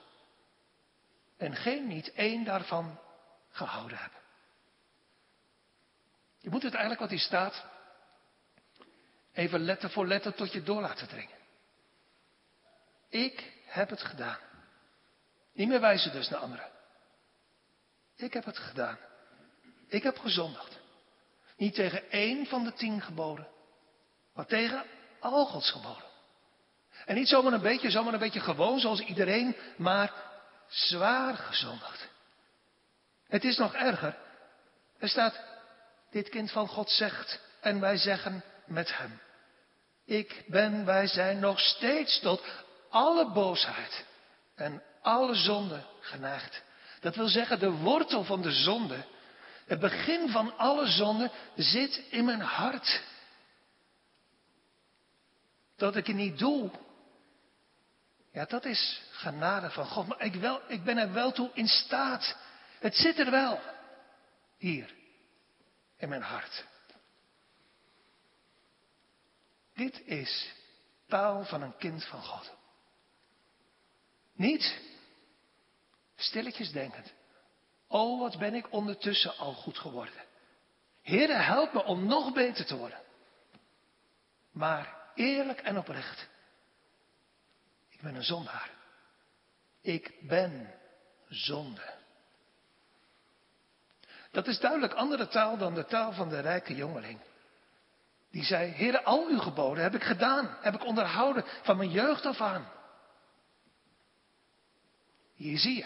en 1.37 1.55
geen 1.55 1.87
niet 1.87 2.13
één 2.13 2.43
daarvan 2.43 2.99
gehouden 3.49 3.97
heb. 3.97 4.23
Je 6.45 6.51
moet 6.51 6.63
het 6.63 6.73
eigenlijk 6.73 7.01
wat 7.01 7.09
hier 7.09 7.19
staat 7.19 7.65
even 9.33 9.59
letter 9.59 9.89
voor 9.89 10.07
letter 10.07 10.33
tot 10.33 10.51
je 10.51 10.63
door 10.63 10.81
laten 10.81 11.07
dringen. 11.07 11.37
Ik 13.09 13.53
heb 13.65 13.89
het 13.89 14.01
gedaan. 14.01 14.37
Niet 15.53 15.67
meer 15.67 15.79
wijzen 15.79 16.11
dus 16.11 16.29
naar 16.29 16.39
anderen. 16.39 16.69
Ik 18.15 18.33
heb 18.33 18.45
het 18.45 18.57
gedaan. 18.57 18.97
Ik 19.87 20.03
heb 20.03 20.17
gezondigd. 20.17 20.79
Niet 21.57 21.73
tegen 21.73 22.11
één 22.11 22.45
van 22.45 22.63
de 22.63 22.73
tien 22.73 23.01
geboden, 23.01 23.47
maar 24.33 24.45
tegen 24.45 24.83
al 25.19 25.45
Gods 25.45 25.71
geboden. 25.71 26.09
En 27.05 27.15
niet 27.15 27.27
zomaar 27.27 27.53
een 27.53 27.61
beetje, 27.61 27.91
zomaar 27.91 28.13
een 28.13 28.19
beetje 28.19 28.39
gewoon 28.39 28.79
zoals 28.79 28.99
iedereen, 28.99 29.55
maar 29.77 30.13
zwaar 30.67 31.35
gezondigd. 31.35 32.09
Het 33.27 33.43
is 33.43 33.57
nog 33.57 33.73
erger. 33.73 34.17
Er 34.97 35.09
staat, 35.09 35.54
dit 36.15 36.29
kind 36.29 36.51
van 36.51 36.67
God 36.67 36.89
zegt, 36.89 37.39
en 37.61 37.79
wij 37.79 37.97
zeggen 37.97 38.43
met 38.65 38.97
hem. 38.97 39.19
Ik 40.05 40.43
ben, 40.47 40.85
wij 40.85 41.07
zijn 41.07 41.39
nog 41.39 41.59
steeds 41.59 42.19
tot 42.19 42.41
alle 42.89 43.31
boosheid 43.31 44.05
en 44.55 44.83
alle 45.01 45.35
zonde 45.35 45.83
geneigd. 45.99 46.63
Dat 46.99 47.15
wil 47.15 47.27
zeggen, 47.27 47.59
de 47.59 47.71
wortel 47.71 48.23
van 48.23 48.41
de 48.41 48.51
zonde, 48.51 49.05
het 49.65 49.79
begin 49.79 50.29
van 50.29 50.57
alle 50.57 50.87
zonde, 50.87 51.31
zit 51.55 52.01
in 52.09 52.25
mijn 52.25 52.41
hart. 52.41 53.01
Dat 55.77 55.95
ik 55.95 56.07
het 56.07 56.15
niet 56.15 56.37
doe, 56.39 56.71
ja, 58.31 58.45
dat 58.45 58.65
is 58.65 59.01
genade 59.11 59.69
van 59.69 59.85
God. 59.85 60.07
Maar 60.07 60.21
ik, 60.21 60.35
wel, 60.35 60.61
ik 60.67 60.83
ben 60.83 60.97
er 60.97 61.13
wel 61.13 61.31
toe 61.31 61.49
in 61.53 61.67
staat. 61.67 62.37
Het 62.79 62.95
zit 62.95 63.19
er 63.19 63.31
wel. 63.31 63.59
Hier. 64.57 65.03
In 65.97 66.09
mijn 66.09 66.21
hart. 66.21 66.65
Dit 69.73 70.01
is 70.05 70.53
taal 71.07 71.45
van 71.45 71.61
een 71.61 71.77
kind 71.77 72.05
van 72.05 72.23
God. 72.23 72.53
Niet 74.33 74.79
stilletjes 76.15 76.71
denkend. 76.71 77.13
Oh, 77.87 78.19
wat 78.19 78.37
ben 78.37 78.53
ik 78.53 78.71
ondertussen 78.71 79.37
al 79.37 79.53
goed 79.53 79.77
geworden. 79.77 80.23
Heere, 81.01 81.33
help 81.33 81.73
me 81.73 81.83
om 81.83 82.05
nog 82.05 82.33
beter 82.33 82.65
te 82.65 82.77
worden. 82.77 83.01
Maar 84.51 85.11
eerlijk 85.15 85.59
en 85.61 85.77
oprecht. 85.77 86.27
Ik 87.89 88.01
ben 88.01 88.15
een 88.15 88.23
zondaar. 88.23 88.69
Ik 89.81 90.27
ben 90.27 90.73
zonde. 91.29 91.94
Dat 94.35 94.47
is 94.47 94.59
duidelijk 94.59 94.93
andere 94.93 95.27
taal 95.27 95.57
dan 95.57 95.73
de 95.73 95.85
taal 95.85 96.11
van 96.13 96.29
de 96.29 96.39
rijke 96.39 96.75
jongeling. 96.75 97.19
Die 98.31 98.43
zei, 98.43 98.71
Heere, 98.71 99.03
al 99.03 99.27
uw 99.27 99.39
geboden 99.39 99.83
heb 99.83 99.95
ik 99.95 100.03
gedaan, 100.03 100.57
heb 100.61 100.73
ik 100.73 100.85
onderhouden 100.85 101.45
van 101.63 101.77
mijn 101.77 101.89
jeugd 101.89 102.25
af 102.25 102.41
aan. 102.41 102.71
Hier 105.35 105.57
zie 105.57 105.75
je. 105.75 105.83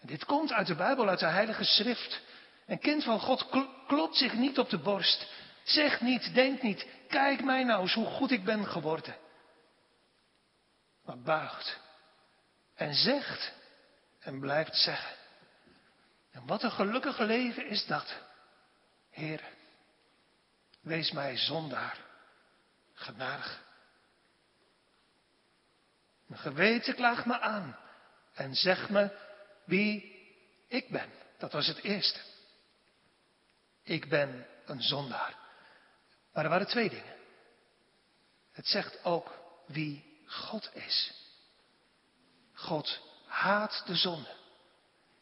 En 0.00 0.06
dit 0.06 0.24
komt 0.24 0.52
uit 0.52 0.66
de 0.66 0.74
Bijbel, 0.74 1.08
uit 1.08 1.18
de 1.18 1.26
Heilige 1.26 1.64
Schrift. 1.64 2.20
Een 2.66 2.78
kind 2.78 3.04
van 3.04 3.20
God 3.20 3.48
klopt 3.86 4.16
zich 4.16 4.34
niet 4.34 4.58
op 4.58 4.70
de 4.70 4.78
borst. 4.78 5.32
Zeg 5.62 6.00
niet, 6.00 6.34
denk 6.34 6.62
niet, 6.62 6.86
kijk 7.08 7.44
mij 7.44 7.64
nou 7.64 7.82
eens 7.82 7.94
hoe 7.94 8.06
goed 8.06 8.30
ik 8.30 8.44
ben 8.44 8.66
geworden. 8.66 9.16
Maar 11.04 11.18
buigt 11.18 11.80
en 12.74 12.94
zegt 12.94 13.52
en 14.20 14.40
blijft 14.40 14.76
zeggen. 14.76 15.25
En 16.36 16.46
wat 16.46 16.62
een 16.62 16.70
gelukkige 16.70 17.24
leven 17.24 17.66
is 17.68 17.86
dat. 17.86 18.14
Heer, 19.10 19.42
wees 20.80 21.10
mij 21.10 21.36
zondaar 21.36 21.98
genadig. 22.94 23.62
Mijn 26.26 26.40
geweten 26.40 26.94
klaagt 26.94 27.26
me 27.26 27.40
aan 27.40 27.78
en 28.34 28.54
zegt 28.54 28.88
me 28.88 29.18
wie 29.64 30.14
ik 30.68 30.88
ben. 30.88 31.10
Dat 31.38 31.52
was 31.52 31.66
het 31.66 31.82
eerste. 31.82 32.20
Ik 33.82 34.08
ben 34.08 34.46
een 34.64 34.82
zondaar. 34.82 35.36
Maar 36.32 36.44
er 36.44 36.50
waren 36.50 36.66
twee 36.66 36.88
dingen. 36.88 37.16
Het 38.52 38.66
zegt 38.66 39.04
ook 39.04 39.38
wie 39.66 40.22
God 40.26 40.70
is. 40.74 41.12
God 42.52 43.00
haat 43.26 43.82
de 43.86 43.94
zonde. 43.94 44.44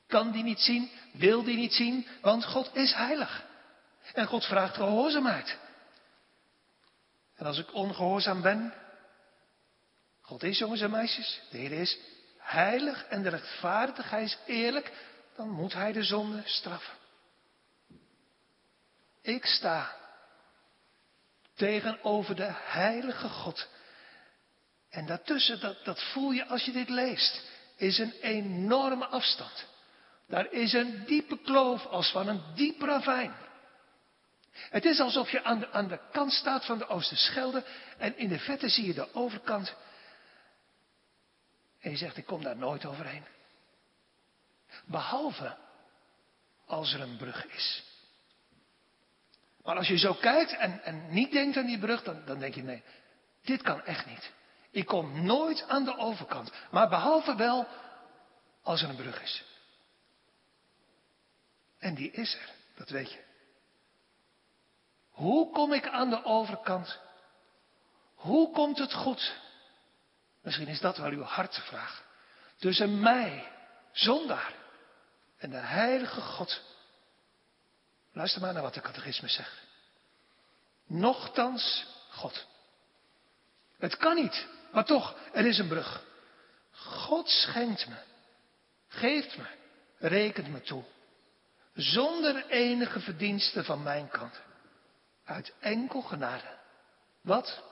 Kan 0.07 0.33
die 0.33 0.43
niet 0.43 0.61
zien, 0.61 0.91
wil 1.13 1.43
die 1.43 1.57
niet 1.57 1.73
zien, 1.73 2.07
want 2.21 2.45
God 2.45 2.77
is 2.77 2.93
heilig. 2.93 3.45
En 4.13 4.27
God 4.27 4.45
vraagt 4.45 4.75
gehoorzaamheid. 4.75 5.59
En 7.35 7.47
als 7.47 7.59
ik 7.59 7.75
ongehoorzaam 7.75 8.43
ben, 8.43 8.75
God 10.21 10.43
is 10.43 10.59
jongens 10.59 10.81
en 10.81 10.91
meisjes, 10.91 11.41
de 11.51 11.59
Heer 11.59 11.73
is 11.73 11.99
heilig 12.39 13.05
en 13.05 13.23
de 13.23 13.29
rechtvaardig, 13.29 14.11
hij 14.11 14.23
is 14.23 14.39
eerlijk, 14.47 14.93
dan 15.37 15.51
moet 15.51 15.73
hij 15.73 15.93
de 15.93 16.03
zonde 16.03 16.43
straffen. 16.45 16.95
Ik 19.23 19.45
sta 19.45 19.97
tegenover 21.55 22.37
de 22.37 22.53
heilige 22.53 23.29
God. 23.29 23.69
En 24.91 25.07
daartussen, 25.07 25.61
dat, 25.61 25.85
dat 25.85 26.03
voel 26.03 26.31
je 26.31 26.47
als 26.47 26.65
je 26.65 26.73
dit 26.73 26.89
leest, 26.89 27.43
is 27.77 27.99
een 27.99 28.13
enorme 28.21 29.07
afstand. 29.07 29.67
Daar 30.29 30.53
is 30.53 30.73
een 30.73 31.05
diepe 31.07 31.39
kloof 31.39 31.87
als 31.87 32.11
van 32.11 32.29
een 32.29 32.43
diep 32.55 32.81
ravijn. 32.81 33.35
Het 34.55 34.85
is 34.85 35.01
alsof 35.01 35.31
je 35.31 35.43
aan 35.45 35.59
de, 35.59 35.71
aan 35.71 35.89
de 35.89 36.01
kant 36.13 36.33
staat 36.33 36.65
van 36.65 36.79
de 36.79 36.87
Oosterschelde 36.87 37.65
en 37.99 38.19
in 38.19 38.29
de 38.29 38.39
vette 38.39 38.69
zie 38.69 38.87
je 38.87 38.95
de 38.95 39.15
overkant. 39.15 39.75
En 41.81 41.91
je 41.91 41.97
zegt, 41.97 42.17
ik 42.17 42.27
kom 42.27 42.43
daar 42.43 42.57
nooit 42.57 42.85
overheen. 42.85 43.25
Behalve 44.85 45.57
als 46.67 46.93
er 46.93 47.01
een 47.01 47.17
brug 47.17 47.47
is. 47.47 47.83
Maar 49.63 49.77
als 49.77 49.89
je 49.89 49.99
zo 49.99 50.15
kijkt 50.15 50.57
en, 50.57 50.83
en 50.83 51.13
niet 51.13 51.33
denkt 51.33 51.57
aan 51.57 51.67
die 51.67 51.79
brug, 51.79 52.03
dan, 52.03 52.23
dan 52.25 52.39
denk 52.39 52.55
je, 52.55 52.63
nee, 52.63 52.83
dit 53.43 53.63
kan 53.63 53.85
echt 53.85 54.07
niet. 54.07 54.33
Ik 54.71 54.87
kom 54.87 55.25
nooit 55.25 55.69
aan 55.69 55.85
de 55.85 55.97
overkant. 55.97 56.53
Maar 56.71 56.89
behalve 56.89 57.35
wel 57.37 57.67
als 58.63 58.83
er 58.83 58.89
een 58.89 58.97
brug 58.97 59.23
is. 59.23 59.45
En 61.85 61.95
die 61.95 62.11
is 62.11 62.35
er, 62.35 62.51
dat 62.75 62.89
weet 62.89 63.13
je. 63.13 63.23
Hoe 65.11 65.53
kom 65.53 65.73
ik 65.73 65.89
aan 65.89 66.11
de 66.11 66.25
overkant? 66.25 66.99
Hoe 68.15 68.53
komt 68.53 68.79
het 68.79 68.93
goed? 68.93 69.37
Misschien 70.43 70.69
is 70.69 70.81
dat 70.81 70.97
wel 70.97 71.11
uw 71.11 71.23
hartevraag. 71.23 72.05
Tussen 72.57 73.01
mij, 73.01 73.53
zondaar, 73.93 74.55
en 75.37 75.51
de 75.51 75.57
heilige 75.57 76.21
God. 76.21 76.61
Luister 78.13 78.41
maar 78.41 78.53
naar 78.53 78.63
wat 78.63 78.75
de 78.75 78.81
catechismus 78.81 79.35
zegt. 79.35 79.63
Nochtans 80.87 81.87
God. 82.11 82.47
Het 83.79 83.97
kan 83.97 84.15
niet, 84.15 84.47
maar 84.73 84.85
toch, 84.85 85.17
er 85.33 85.47
is 85.47 85.59
een 85.59 85.69
brug. 85.69 86.05
God 86.73 87.29
schenkt 87.29 87.89
me, 87.89 87.97
geeft 88.89 89.37
me, 89.37 89.47
rekent 89.99 90.49
me 90.49 90.61
toe. 90.61 90.85
Zonder 91.75 92.47
enige 92.47 93.01
verdienste 93.01 93.65
van 93.65 93.83
mijn 93.83 94.09
kant. 94.09 94.41
Uit 95.25 95.55
enkel 95.61 96.01
genade. 96.01 96.59
Wat? 97.23 97.63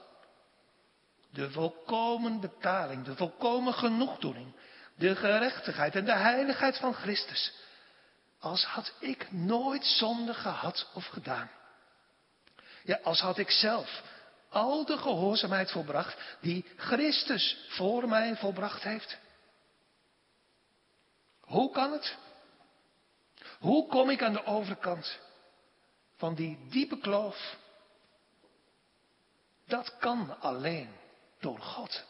De 1.30 1.50
volkomen 1.50 2.40
betaling, 2.40 3.04
de 3.04 3.16
volkomen 3.16 3.74
genoegdoening, 3.74 4.54
de 4.94 5.16
gerechtigheid 5.16 5.94
en 5.94 6.04
de 6.04 6.16
heiligheid 6.16 6.78
van 6.78 6.94
Christus. 6.94 7.52
Als 8.38 8.64
had 8.64 8.92
ik 8.98 9.32
nooit 9.32 9.86
zonde 9.86 10.34
gehad 10.34 10.90
of 10.94 11.06
gedaan. 11.06 11.50
Ja, 12.84 12.98
als 13.02 13.20
had 13.20 13.38
ik 13.38 13.50
zelf 13.50 14.02
al 14.48 14.84
de 14.84 14.98
gehoorzaamheid 14.98 15.70
volbracht 15.70 16.16
die 16.40 16.64
Christus 16.76 17.66
voor 17.68 18.08
mij 18.08 18.36
volbracht 18.36 18.82
heeft. 18.82 19.18
Hoe 21.40 21.70
kan 21.70 21.92
het? 21.92 22.16
Hoe 23.62 23.86
kom 23.86 24.10
ik 24.10 24.22
aan 24.22 24.32
de 24.32 24.44
overkant 24.44 25.18
van 26.16 26.34
die 26.34 26.58
diepe 26.68 26.98
kloof? 26.98 27.56
Dat 29.66 29.98
kan 29.98 30.40
alleen 30.40 30.90
door 31.40 31.58
God. 31.60 32.04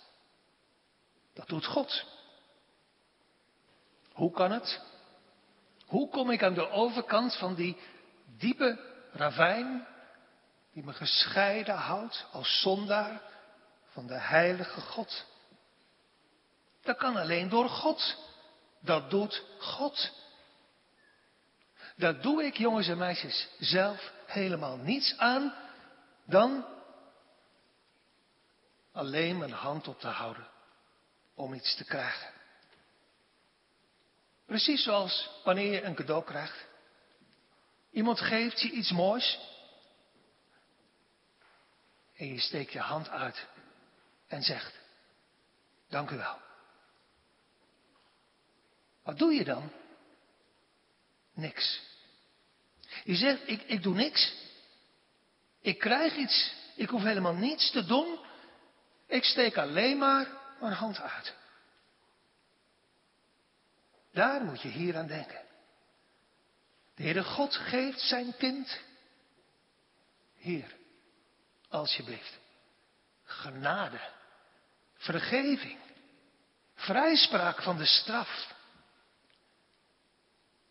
Dat 1.35 1.49
doet 1.49 1.67
God. 1.67 2.05
Hoe 4.13 4.31
kan 4.31 4.51
het? 4.51 4.81
Hoe 5.87 6.09
kom 6.09 6.31
ik 6.31 6.43
aan 6.43 6.55
de 6.55 6.69
overkant 6.69 7.37
van 7.37 7.55
die 7.55 7.77
diepe 8.39 8.79
ravijn 9.13 9.87
die 10.73 10.85
me 10.85 10.93
gescheiden 10.93 11.75
houdt 11.77 12.27
als 12.33 12.61
zondaar 12.61 13.23
van 13.91 14.07
de 14.07 14.19
heilige 14.19 14.81
God? 14.81 15.25
Dat 16.83 16.97
kan 16.97 17.17
alleen 17.17 17.49
door 17.49 17.69
God. 17.69 18.17
Dat 18.81 19.11
doet 19.11 19.45
God. 19.59 20.21
Dat 22.03 22.23
doe 22.23 22.45
ik, 22.45 22.57
jongens 22.57 22.89
en 22.89 22.99
meisjes, 22.99 23.49
zelf 23.59 24.13
helemaal 24.27 24.77
niets 24.77 25.17
aan 25.19 25.55
dan 26.25 26.67
alleen 28.93 29.39
mijn 29.39 29.53
hand 29.53 29.89
op 29.89 30.01
te 30.01 30.09
houden 30.09 30.49
om 31.35 31.55
iets 31.55 31.77
te 31.77 31.85
krijgen. 31.85 32.33
Precies 34.47 34.83
zoals 34.83 35.31
wanneer 35.45 35.73
je 35.73 35.83
een 35.83 35.95
cadeau 35.95 36.25
krijgt. 36.25 36.67
Iemand 37.91 38.21
geeft 38.21 38.61
je 38.61 38.71
iets 38.71 38.91
moois. 38.91 39.39
En 42.17 42.27
je 42.27 42.41
steekt 42.41 42.73
je 42.73 42.81
hand 42.81 43.09
uit 43.09 43.47
en 44.27 44.43
zegt, 44.43 44.79
dank 45.89 46.11
u 46.11 46.17
wel. 46.17 46.39
Wat 49.03 49.19
doe 49.19 49.33
je 49.33 49.45
dan? 49.45 49.73
Niks. 51.35 51.92
Je 53.05 53.15
zegt, 53.15 53.49
ik, 53.49 53.63
ik 53.63 53.83
doe 53.83 53.95
niks. 53.95 54.33
Ik 55.61 55.79
krijg 55.79 56.17
iets. 56.17 56.53
Ik 56.77 56.89
hoef 56.89 57.03
helemaal 57.03 57.35
niets 57.35 57.71
te 57.71 57.85
doen. 57.85 58.19
Ik 59.07 59.25
steek 59.25 59.57
alleen 59.57 59.99
maar 59.99 60.27
mijn 60.61 60.73
hand 60.73 61.01
uit. 61.01 61.35
Daar 64.13 64.45
moet 64.45 64.61
je 64.61 64.69
hier 64.69 64.97
aan 64.97 65.07
denken. 65.07 65.41
De 66.95 67.03
Heere 67.03 67.25
God 67.25 67.57
geeft 67.57 68.01
zijn 68.01 68.37
kind. 68.37 68.81
Hier, 70.37 70.77
alsjeblieft. 71.69 72.39
Genade. 73.25 74.01
Vergeving. 74.95 75.79
Vrijspraak 76.75 77.63
van 77.63 77.77
de 77.77 77.87
straf. 77.87 78.55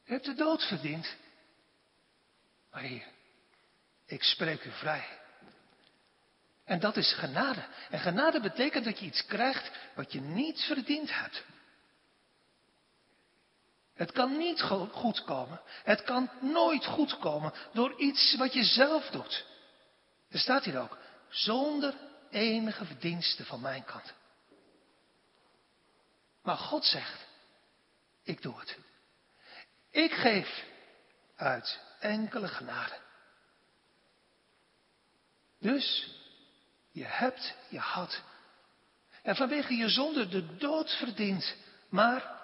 U 0.05 0.11
hebt 0.13 0.25
de 0.25 0.33
dood 0.33 0.63
verdiend. 0.63 1.15
Maar 2.71 2.81
hier, 2.81 3.07
ik 4.05 4.23
spreek 4.23 4.63
u 4.63 4.71
vrij. 4.71 5.19
En 6.65 6.79
dat 6.79 6.97
is 6.97 7.13
genade. 7.13 7.65
En 7.89 7.99
genade 7.99 8.39
betekent 8.39 8.85
dat 8.85 8.99
je 8.99 9.05
iets 9.05 9.25
krijgt 9.25 9.71
wat 9.95 10.11
je 10.11 10.21
niet 10.21 10.61
verdiend 10.61 11.15
hebt. 11.15 11.43
Het 13.93 14.11
kan 14.11 14.37
niet 14.37 14.61
goed 14.91 15.23
komen. 15.23 15.61
Het 15.83 16.03
kan 16.03 16.29
nooit 16.39 16.85
goed 16.85 17.19
komen 17.19 17.53
door 17.73 17.99
iets 17.99 18.35
wat 18.35 18.53
je 18.53 18.63
zelf 18.63 19.09
doet. 19.09 19.45
Er 20.29 20.39
staat 20.39 20.63
hier 20.63 20.79
ook, 20.79 20.97
zonder 21.29 21.93
enige 22.29 22.85
verdienste 22.85 23.45
van 23.45 23.61
mijn 23.61 23.83
kant. 23.83 24.13
Maar 26.41 26.57
God 26.57 26.85
zegt, 26.85 27.25
ik 28.23 28.41
doe 28.41 28.59
het. 28.59 28.77
Ik 29.89 30.11
geef 30.11 30.63
uit 31.35 31.79
enkele 32.01 32.47
genade. 32.47 32.99
Dus 35.59 36.15
je 36.91 37.05
hebt, 37.05 37.55
je 37.69 37.79
had. 37.79 38.21
En 39.23 39.35
vanwege 39.35 39.73
je 39.73 39.89
zonde 39.89 40.27
de 40.27 40.55
dood 40.55 40.91
verdient. 40.91 41.55
Maar 41.89 42.39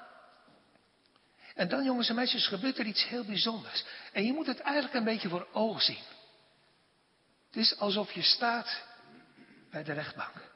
en 1.57 1.67
dan, 1.67 1.83
jongens 1.83 2.09
en 2.09 2.15
meisjes, 2.15 2.47
gebeurt 2.47 2.77
er 2.77 2.85
iets 2.85 3.07
heel 3.07 3.25
bijzonders. 3.25 3.85
En 4.13 4.25
je 4.25 4.33
moet 4.33 4.47
het 4.47 4.59
eigenlijk 4.59 4.95
een 4.95 5.03
beetje 5.03 5.29
voor 5.29 5.47
ogen 5.51 5.81
zien. 5.81 6.03
Het 7.47 7.55
is 7.55 7.77
alsof 7.77 8.11
je 8.11 8.21
staat 8.21 8.83
bij 9.69 9.83
de 9.83 9.93
rechtbank. 9.93 10.51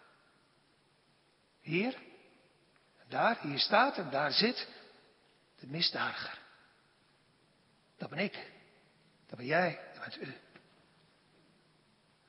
Hier, 1.61 1.95
daar, 3.07 3.39
hier 3.41 3.59
staat 3.59 3.97
en 3.97 4.09
daar 4.09 4.31
zit 4.31 4.67
de 5.59 5.67
misdadiger. 5.67 6.39
Dat 7.97 8.09
ben 8.09 8.19
ik. 8.19 8.51
Dat 9.31 9.39
ben 9.39 9.49
jij. 9.49 9.79
Dat 9.93 10.03
bent 10.03 10.27
u. 10.27 10.33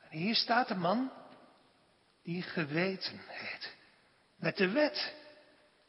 En 0.00 0.18
hier 0.18 0.34
staat 0.34 0.68
de 0.68 0.74
man 0.74 1.12
die 2.22 2.42
geweten 2.42 3.20
heet. 3.26 3.74
Met 4.36 4.56
de 4.56 4.70
wet. 4.70 5.14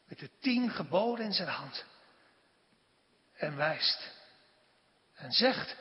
Met 0.08 0.18
de 0.18 0.30
tien 0.40 0.70
geboden 0.70 1.24
in 1.24 1.32
zijn 1.32 1.48
hand 1.48 1.84
en 3.34 3.56
wijst. 3.56 4.10
En 5.14 5.32
zegt, 5.32 5.76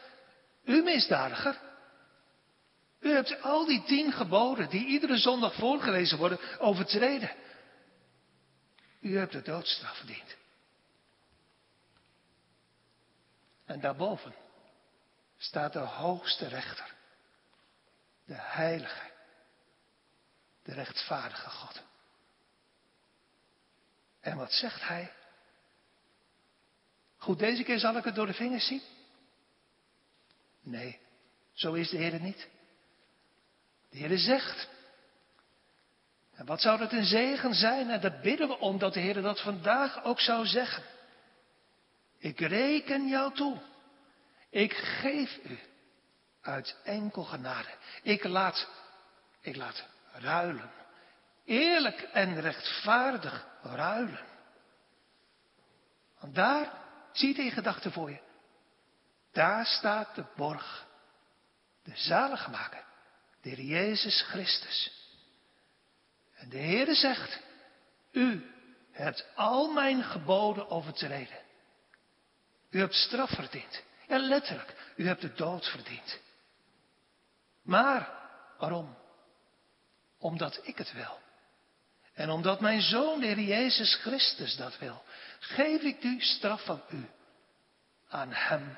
u 0.63 0.81
misdadiger, 0.83 1.59
u 2.99 3.09
hebt 3.09 3.41
al 3.41 3.65
die 3.65 3.83
tien 3.83 4.11
geboden 4.11 4.69
die 4.69 4.85
iedere 4.85 5.17
zondag 5.17 5.55
voorgelezen 5.55 6.17
worden 6.17 6.59
overtreden. 6.59 7.31
U 8.99 9.17
hebt 9.17 9.31
de 9.31 9.41
doodstraf 9.41 9.97
verdiend. 9.97 10.35
En 13.65 13.79
daarboven 13.79 14.42
staat 15.43 15.73
de 15.73 15.79
hoogste 15.79 16.47
rechter, 16.47 16.93
de 18.25 18.37
heilige, 18.37 19.11
de 20.63 20.73
rechtvaardige 20.73 21.49
God. 21.49 21.81
En 24.19 24.37
wat 24.37 24.51
zegt 24.51 24.87
hij? 24.87 25.11
Goed, 27.17 27.39
deze 27.39 27.63
keer 27.63 27.79
zal 27.79 27.97
ik 27.97 28.03
het 28.03 28.15
door 28.15 28.25
de 28.25 28.33
vingers 28.33 28.67
zien. 28.67 28.81
Nee, 30.61 30.99
zo 31.53 31.73
is 31.73 31.89
de 31.89 31.97
Heer 31.97 32.19
niet. 32.19 32.47
De 33.89 33.97
Heer 33.97 34.17
zegt. 34.17 34.69
En 36.33 36.45
wat 36.45 36.61
zou 36.61 36.77
dat 36.77 36.91
een 36.91 37.05
zegen 37.05 37.53
zijn? 37.53 37.89
En 37.89 38.01
daar 38.01 38.19
bidden 38.19 38.47
we 38.47 38.57
om 38.57 38.77
dat 38.77 38.93
de 38.93 38.99
Heer 38.99 39.21
dat 39.21 39.41
vandaag 39.41 40.03
ook 40.03 40.19
zou 40.19 40.45
zeggen. 40.45 40.83
Ik 42.17 42.39
reken 42.39 43.07
jou 43.07 43.33
toe. 43.33 43.61
Ik 44.53 44.73
geef 44.73 45.39
u 45.43 45.59
uit 46.41 46.75
enkel 46.83 47.23
genade. 47.23 47.69
Ik 48.01 48.23
laat, 48.23 48.69
ik 49.41 49.55
laat 49.55 49.87
ruilen. 50.11 50.71
Eerlijk 51.45 52.01
en 52.01 52.41
rechtvaardig 52.41 53.47
ruilen. 53.61 54.25
Want 56.19 56.35
daar, 56.35 56.73
zie 57.11 57.35
je 57.35 57.43
in 57.43 57.51
gedachten 57.51 57.91
voor 57.91 58.09
je. 58.09 58.19
Daar 59.31 59.65
staat 59.65 60.15
de 60.15 60.25
borg. 60.35 60.87
De 61.83 61.95
zaligmaker. 61.95 62.83
De 63.41 63.65
Jezus 63.65 64.21
Christus. 64.21 65.07
En 66.35 66.49
de 66.49 66.57
Heere 66.57 66.93
zegt, 66.93 67.39
u 68.11 68.51
hebt 68.91 69.25
al 69.35 69.71
mijn 69.71 70.03
geboden 70.03 70.69
overtreden. 70.69 71.41
U 72.69 72.79
hebt 72.79 72.93
straf 72.93 73.29
verdiend. 73.29 73.83
Ja, 74.07 74.17
letterlijk, 74.17 74.93
u 74.95 75.07
hebt 75.07 75.21
de 75.21 75.33
dood 75.33 75.65
verdiend. 75.65 76.19
Maar, 77.61 78.09
waarom? 78.57 78.97
Omdat 80.17 80.59
ik 80.63 80.77
het 80.77 80.93
wil. 80.93 81.21
En 82.13 82.29
omdat 82.29 82.59
mijn 82.59 82.81
zoon, 82.81 83.19
de 83.19 83.25
Heer 83.25 83.39
Jezus 83.39 83.95
Christus, 83.95 84.55
dat 84.55 84.77
wil, 84.77 85.03
geef 85.39 85.81
ik 85.81 86.03
u 86.03 86.21
straf 86.21 86.65
van 86.65 86.81
u 86.89 87.09
aan 88.09 88.33
Hem, 88.33 88.77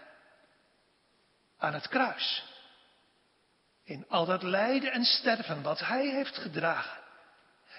aan 1.57 1.73
het 1.73 1.87
kruis. 1.87 2.43
In 3.83 4.05
al 4.09 4.25
dat 4.25 4.43
lijden 4.43 4.91
en 4.91 5.03
sterven 5.03 5.61
wat 5.61 5.79
Hij 5.79 6.07
heeft 6.07 6.37
gedragen. 6.37 7.03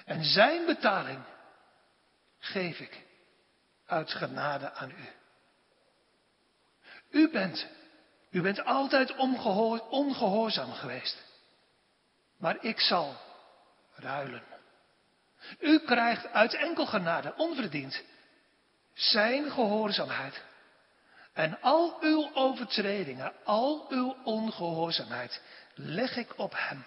En 0.04 0.24
Zijn 0.24 0.66
betaling 0.66 1.24
geef 2.38 2.78
ik 2.78 3.04
uit 3.86 4.12
genade 4.12 4.72
aan 4.72 4.90
u. 4.90 5.08
U 7.10 7.30
bent, 7.30 7.66
u 8.30 8.40
bent 8.40 8.64
altijd 8.64 9.16
ongehoorzaam 9.90 10.72
geweest. 10.72 11.24
Maar 12.38 12.56
ik 12.60 12.80
zal 12.80 13.16
ruilen. 13.94 14.42
U 15.60 15.78
krijgt 15.78 16.32
uit 16.32 16.54
enkel 16.54 16.86
genade, 16.86 17.34
onverdiend, 17.36 18.02
zijn 18.94 19.50
gehoorzaamheid. 19.50 20.42
En 21.32 21.60
al 21.60 21.96
uw 22.00 22.30
overtredingen, 22.34 23.32
al 23.44 23.86
uw 23.88 24.16
ongehoorzaamheid 24.24 25.40
leg 25.74 26.16
ik 26.16 26.38
op 26.38 26.52
hem. 26.56 26.84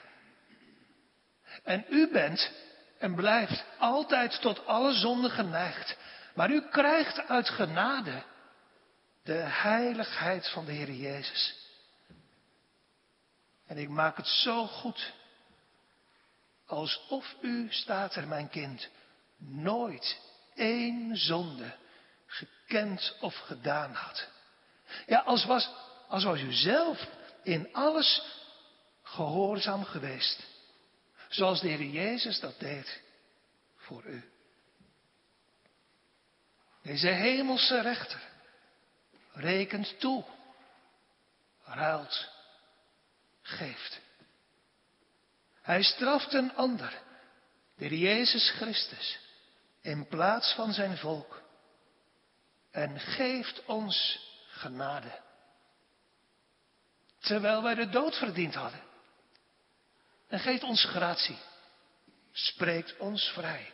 En 1.64 1.86
u 1.90 2.12
bent 2.12 2.52
en 2.98 3.16
blijft 3.16 3.64
altijd 3.78 4.42
tot 4.42 4.66
alle 4.66 4.94
zonden 4.94 5.32
geneigd. 5.32 5.98
Maar 6.36 6.52
u 6.52 6.62
krijgt 6.70 7.28
uit 7.28 7.50
genade 7.50 8.24
de 9.30 9.46
heiligheid 9.46 10.50
van 10.50 10.66
de 10.66 10.72
Heer 10.72 10.92
Jezus. 10.92 11.56
En 13.68 13.78
ik 13.78 13.90
maak 13.90 14.18
het 14.18 14.28
zo 14.28 14.68
goed. 14.68 15.14
Alsof 16.66 17.36
u, 17.42 17.68
staat 17.70 18.16
er 18.16 18.28
mijn 18.28 18.50
kind, 18.50 18.90
nooit 19.38 20.22
één 20.56 21.18
zonde 21.18 21.76
gekend 22.26 23.18
of 23.20 23.36
gedaan 23.36 23.94
had. 23.94 24.28
Ja, 25.06 25.20
als 25.20 25.46
was, 25.46 25.70
als 26.08 26.24
was 26.24 26.40
u 26.40 26.54
zelf 26.54 27.08
in 27.44 27.74
alles 27.74 28.22
gehoorzaam 29.04 29.84
geweest. 29.84 30.44
Zoals 31.28 31.62
de 31.62 31.68
Heer 31.68 31.84
Jezus 31.84 32.40
dat 32.40 32.60
deed 32.60 33.02
voor 33.76 34.06
u. 34.06 34.24
Deze 36.82 37.08
hemelse 37.08 37.82
rechter 37.82 38.30
rekent 39.32 40.00
toe, 40.00 40.24
ruilt, 41.64 42.30
geeft. 43.42 44.00
Hij 45.62 45.84
straft 45.84 46.34
een 46.34 46.56
ander, 46.56 47.02
de 47.76 48.00
Jezus 48.00 48.50
Christus, 48.50 49.20
in 49.82 50.08
plaats 50.08 50.54
van 50.54 50.74
zijn 50.74 50.98
volk 50.98 51.42
en 52.72 53.00
geeft 53.00 53.66
ons 53.66 54.20
genade. 54.48 55.20
Terwijl 57.20 57.64
wij 57.64 57.76
de 57.76 57.90
dood 57.90 58.16
verdiend 58.16 58.54
hadden. 58.54 58.82
En 60.28 60.40
geeft 60.40 60.64
ons 60.64 60.86
gratie. 60.86 61.38
Spreekt 62.32 62.98
ons 62.98 63.24
vrij. 63.24 63.74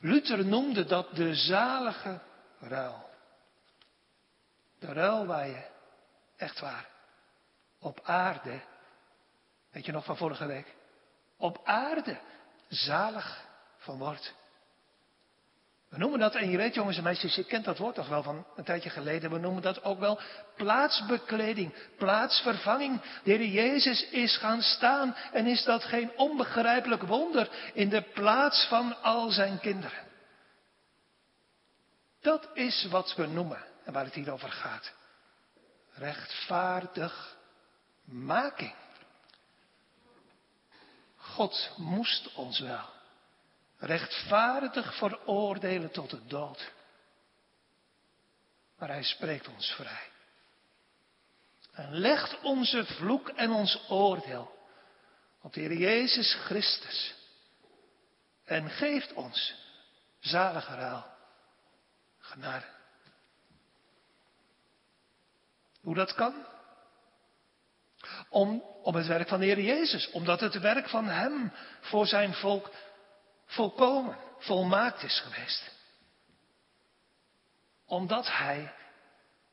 Luther 0.00 0.46
noemde 0.46 0.84
dat 0.84 1.16
de 1.16 1.34
zalige 1.34 2.20
ruil. 2.60 3.05
De 4.78 4.92
ruil 4.92 5.26
waar 5.26 5.46
je, 5.46 5.64
echt 6.36 6.60
waar, 6.60 6.88
op 7.78 8.00
aarde, 8.02 8.60
weet 9.70 9.86
je 9.86 9.92
nog 9.92 10.04
van 10.04 10.16
vorige 10.16 10.46
week, 10.46 10.74
op 11.36 11.60
aarde 11.64 12.18
zalig 12.68 13.44
van 13.78 13.98
wordt. 13.98 14.34
We 15.88 15.98
noemen 15.98 16.18
dat, 16.18 16.34
en 16.34 16.50
je 16.50 16.56
weet 16.56 16.74
jongens 16.74 16.96
en 16.96 17.02
meisjes, 17.02 17.34
je 17.34 17.44
kent 17.44 17.64
dat 17.64 17.78
woord 17.78 17.94
toch 17.94 18.08
wel 18.08 18.22
van 18.22 18.46
een 18.56 18.64
tijdje 18.64 18.90
geleden, 18.90 19.30
we 19.30 19.38
noemen 19.38 19.62
dat 19.62 19.84
ook 19.84 19.98
wel 19.98 20.20
plaatsbekleding, 20.56 21.74
plaatsvervanging. 21.96 23.00
De 23.00 23.32
Heer 23.32 23.44
Jezus 23.44 24.08
is 24.08 24.36
gaan 24.36 24.62
staan 24.62 25.16
en 25.32 25.46
is 25.46 25.64
dat 25.64 25.84
geen 25.84 26.16
onbegrijpelijk 26.16 27.02
wonder 27.02 27.70
in 27.72 27.88
de 27.88 28.02
plaats 28.02 28.66
van 28.68 29.02
al 29.02 29.30
zijn 29.30 29.60
kinderen. 29.60 30.04
Dat 32.20 32.48
is 32.54 32.86
wat 32.90 33.14
we 33.14 33.26
noemen 33.26 33.64
en 33.86 33.92
waar 33.92 34.04
het 34.04 34.14
hier 34.14 34.32
over 34.32 34.50
gaat. 34.50 34.92
Rechtvaardig 35.94 37.36
making. 38.04 38.74
God 41.16 41.74
moest 41.76 42.34
ons 42.34 42.58
wel 42.58 42.94
rechtvaardig 43.78 44.96
veroordelen 44.96 45.90
tot 45.90 46.10
de 46.10 46.26
dood. 46.26 46.72
Maar 48.78 48.88
hij 48.88 49.02
spreekt 49.02 49.48
ons 49.48 49.70
vrij. 49.70 50.10
En 51.72 51.92
legt 51.92 52.40
onze 52.40 52.84
vloek 52.86 53.28
en 53.28 53.50
ons 53.50 53.88
oordeel 53.88 54.68
op 55.40 55.52
de 55.52 55.60
Heer 55.60 55.76
Jezus 55.76 56.34
Christus. 56.34 57.14
En 58.44 58.70
geeft 58.70 59.12
ons 59.12 59.54
zalige 60.20 60.74
ruil, 60.74 61.04
genade. 62.18 62.75
Hoe 65.86 65.94
dat 65.94 66.14
kan? 66.14 66.34
Om, 68.28 68.62
om 68.82 68.94
het 68.94 69.06
werk 69.06 69.28
van 69.28 69.40
de 69.40 69.46
Heer 69.46 69.60
Jezus. 69.60 70.10
Omdat 70.10 70.40
het 70.40 70.58
werk 70.58 70.88
van 70.88 71.08
Hem 71.08 71.52
voor 71.80 72.06
zijn 72.06 72.34
volk 72.34 72.70
volkomen, 73.46 74.16
volmaakt 74.38 75.02
is 75.02 75.20
geweest. 75.20 75.70
Omdat 77.84 78.28
Hij, 78.28 78.72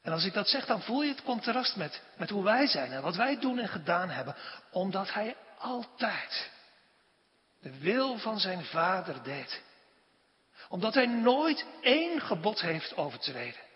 en 0.01 0.11
als 0.11 0.25
ik 0.25 0.33
dat 0.33 0.47
zeg, 0.47 0.65
dan 0.65 0.81
voel 0.81 1.03
je 1.03 1.09
het 1.09 1.23
contrast 1.23 1.75
met, 1.75 2.01
met 2.17 2.29
hoe 2.29 2.43
wij 2.43 2.67
zijn 2.67 2.91
en 2.91 3.01
wat 3.01 3.15
wij 3.15 3.39
doen 3.39 3.59
en 3.59 3.67
gedaan 3.67 4.09
hebben. 4.09 4.35
Omdat 4.71 5.13
Hij 5.13 5.35
altijd 5.57 6.51
de 7.61 7.79
wil 7.79 8.17
van 8.17 8.39
zijn 8.39 8.65
Vader 8.65 9.23
deed. 9.23 9.61
Omdat 10.69 10.93
Hij 10.93 11.05
nooit 11.05 11.65
één 11.81 12.21
gebod 12.21 12.61
heeft 12.61 12.97
overtreden. 12.97 13.71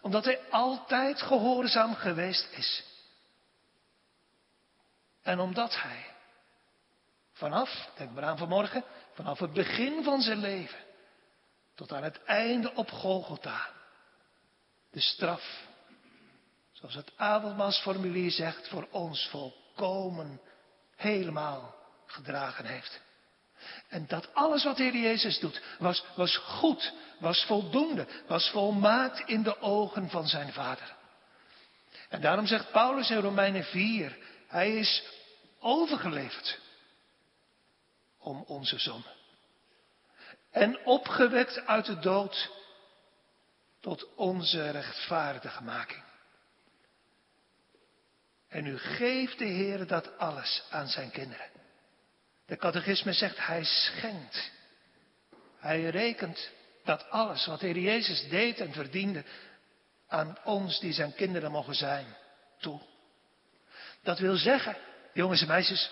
Omdat 0.00 0.24
Hij 0.24 0.40
altijd 0.50 1.22
gehoorzaam 1.22 1.94
geweest 1.94 2.52
is. 2.52 2.84
En 5.22 5.38
omdat 5.38 5.80
Hij 5.80 6.10
Vanaf, 7.40 7.90
denk 7.96 8.10
maar 8.10 8.24
aan 8.24 8.38
vanmorgen, 8.38 8.84
vanaf 9.14 9.38
het 9.38 9.52
begin 9.52 10.04
van 10.04 10.20
zijn 10.20 10.38
leven 10.38 10.78
tot 11.74 11.92
aan 11.92 12.02
het 12.02 12.24
einde 12.24 12.74
op 12.74 12.90
Golgotha. 12.90 13.68
De 14.90 15.00
straf, 15.00 15.66
zoals 16.72 16.94
het 16.94 17.12
avondmaalsformulier 17.16 18.30
zegt, 18.30 18.68
voor 18.68 18.88
ons 18.90 19.28
volkomen 19.28 20.40
helemaal 20.96 21.74
gedragen 22.06 22.64
heeft. 22.64 23.00
En 23.88 24.06
dat 24.06 24.34
alles 24.34 24.64
wat 24.64 24.76
de 24.76 24.82
Heer 24.82 24.96
Jezus 24.96 25.38
doet, 25.38 25.62
was, 25.78 26.04
was 26.14 26.36
goed, 26.36 26.92
was 27.18 27.44
voldoende, 27.44 28.06
was 28.26 28.50
volmaakt 28.50 29.28
in 29.28 29.42
de 29.42 29.60
ogen 29.60 30.10
van 30.10 30.28
zijn 30.28 30.52
Vader. 30.52 30.96
En 32.08 32.20
daarom 32.20 32.46
zegt 32.46 32.70
Paulus 32.72 33.10
in 33.10 33.20
Romeinen 33.20 33.64
4, 33.64 34.18
hij 34.46 34.76
is 34.76 35.02
overgeleverd 35.58 36.58
om 38.18 38.44
onze 38.46 38.78
zon. 38.78 39.04
En 40.50 40.84
opgewekt 40.84 41.66
uit 41.66 41.86
de 41.86 41.98
dood 41.98 42.50
tot 43.80 44.14
onze 44.14 44.70
rechtvaardige 44.70 45.62
making. 45.62 46.02
En 48.48 48.64
nu 48.64 48.78
geeft 48.78 49.38
de 49.38 49.44
Heer 49.44 49.86
dat 49.86 50.18
alles 50.18 50.62
aan 50.70 50.88
zijn 50.88 51.10
kinderen. 51.10 51.59
De 52.50 52.56
catechisme 52.56 53.12
zegt, 53.12 53.46
hij 53.46 53.64
schenkt. 53.64 54.50
Hij 55.58 55.84
rekent 55.84 56.50
dat 56.84 57.10
alles 57.10 57.46
wat 57.46 57.60
de 57.60 57.66
Heer 57.66 57.78
Jezus 57.78 58.28
deed 58.28 58.60
en 58.60 58.72
verdiende, 58.72 59.24
aan 60.08 60.38
ons 60.44 60.80
die 60.80 60.92
zijn 60.92 61.14
kinderen 61.14 61.50
mogen 61.50 61.74
zijn 61.74 62.16
toe. 62.58 62.80
Dat 64.02 64.18
wil 64.18 64.36
zeggen, 64.36 64.76
jongens 65.12 65.40
en 65.40 65.46
meisjes, 65.46 65.90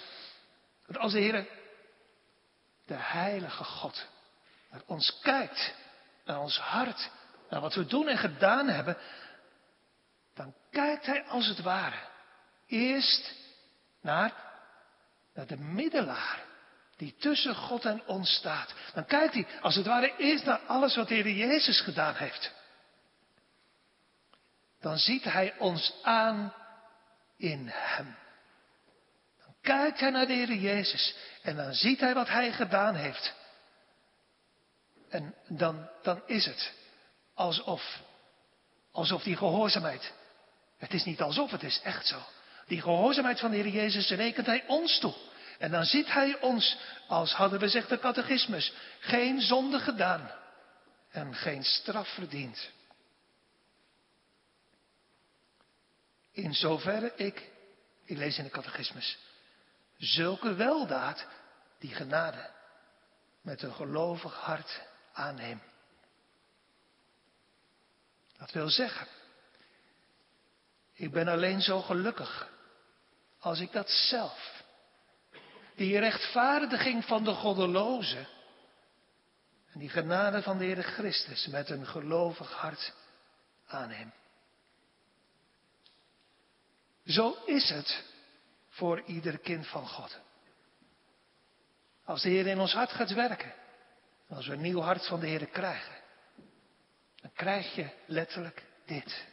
dat 0.87 0.99
als 0.99 1.13
de 1.13 1.19
Heer, 1.19 1.49
de 2.87 2.97
heilige 2.97 3.65
God, 3.65 4.07
naar 4.71 4.83
ons 4.87 5.19
kijkt, 5.23 5.75
naar 6.25 6.41
ons 6.41 6.59
hart, 6.59 7.11
naar 7.51 7.61
wat 7.61 7.75
we 7.75 7.87
doen 7.87 8.09
en 8.09 8.19
gedaan 8.19 8.69
hebben, 8.69 8.97
dan 10.35 10.55
kijkt 10.71 11.07
Hij 11.07 11.25
als 11.25 11.47
het 11.47 11.61
ware 11.61 11.99
eerst 12.67 13.35
naar, 14.01 14.33
naar 15.35 15.47
de 15.47 15.57
middelaar 15.57 16.47
die 16.99 17.15
tussen 17.19 17.55
God 17.55 17.85
en 17.85 18.03
ons 18.07 18.35
staat. 18.35 18.75
Dan 18.95 19.07
kijkt 19.07 19.35
hij 19.35 19.47
als 19.61 19.75
het 19.75 19.87
ware 19.87 20.17
eerst 20.17 20.45
naar 20.45 20.59
alles 20.59 20.97
wat 20.97 21.09
de 21.09 21.15
Heer 21.15 21.31
Jezus 21.31 21.81
gedaan 21.81 22.15
heeft. 22.15 22.53
Dan 24.81 24.99
ziet 24.99 25.25
Hij 25.25 25.55
ons 25.59 25.95
aan 26.03 26.55
in 27.37 27.69
Hem. 27.69 28.17
Dan 29.45 29.55
kijkt 29.61 30.01
Hij 30.01 30.11
naar 30.11 30.27
de 30.27 30.33
Heer 30.33 30.55
Jezus 30.55 31.15
en 31.43 31.57
dan 31.57 31.75
ziet 31.75 32.01
Hij 32.01 32.15
wat 32.15 32.29
Hij 32.29 32.53
gedaan 32.53 32.95
heeft. 32.95 33.35
En 35.09 35.35
dan, 35.49 35.89
dan 36.03 36.23
is 36.27 36.47
het 36.47 36.73
alsof, 37.35 38.01
alsof 38.93 39.23
die 39.23 39.37
gehoorzaamheid, 39.37 40.13
het 40.79 40.93
is 40.93 41.05
niet 41.05 41.21
alsof, 41.21 41.51
het 41.51 41.63
is 41.63 41.81
echt 41.83 42.07
zo. 42.07 42.23
Die 42.67 42.81
gehoorzaamheid 42.81 43.41
van 43.41 43.51
de 43.51 43.57
Heer 43.57 43.69
Jezus 43.69 44.11
rekent 44.11 44.47
Hij 44.47 44.65
ons 44.67 44.99
toe. 44.99 45.15
En 45.59 45.71
dan 45.71 45.85
ziet 45.85 46.13
Hij 46.13 46.41
ons, 46.41 46.79
als 47.07 47.33
hadden 47.33 47.59
we 47.61 47.69
zegt 47.69 47.89
de 47.89 47.99
catechismus, 47.99 48.73
geen 49.01 49.41
zonde 49.41 49.79
gedaan 49.79 50.31
en 51.11 51.35
geen 51.35 51.65
straf 51.65 52.09
verdiend. 52.15 52.71
In 56.33 56.55
zoverre 56.55 57.13
ik, 57.17 57.51
ik 58.05 58.17
lees 58.17 58.39
in 58.39 58.45
de 58.45 58.51
catechismus, 58.51 59.19
zulke 59.97 60.55
weldaad, 60.55 61.27
die 61.79 61.95
genade, 61.95 62.51
met 63.43 63.63
een 63.63 63.75
gelovig 63.75 64.35
hart 64.35 64.81
aanneem. 65.13 65.63
Dat 68.37 68.51
wil 68.51 68.69
zeggen, 68.69 69.07
ik 70.93 71.11
ben 71.11 71.29
alleen 71.29 71.61
zo 71.63 71.83
gelukkig 71.83 72.49
als 73.39 73.61
ik 73.61 73.73
dat 73.73 73.91
zelf, 73.91 74.58
die 75.79 75.99
rechtvaardiging 75.99 77.05
van 77.05 77.25
de 77.25 77.33
goddeloze 77.33 78.27
en 79.73 79.79
die 79.79 79.89
genade 79.89 80.43
van 80.43 80.59
de 80.59 80.65
Heer 80.65 80.83
Christus 80.83 81.47
met 81.47 81.71
een 81.71 81.87
gelovig 81.87 82.53
hart 82.53 82.95
aanneem. 83.67 84.13
Zo 87.05 87.37
is 87.47 87.69
het 87.69 88.05
voor 88.69 89.03
ieder 89.07 89.39
kind 89.39 89.67
van 89.67 89.89
God. 89.89 90.19
Als 92.05 92.23
de 92.23 92.29
Heer 92.29 92.47
in 92.47 92.61
ons 92.61 92.73
hart 92.73 92.91
gaat 92.91 93.13
werken, 93.13 93.55
als 94.29 94.47
we 94.47 94.53
een 94.53 94.61
nieuw 94.61 94.81
hart 94.81 95.07
van 95.07 95.21
de 95.21 95.27
Heer 95.27 95.47
krijgen, 95.47 95.97
dan 97.21 97.33
krijg 97.33 97.75
je 97.75 97.91
letterlijk 98.07 98.65
dit. 98.87 99.27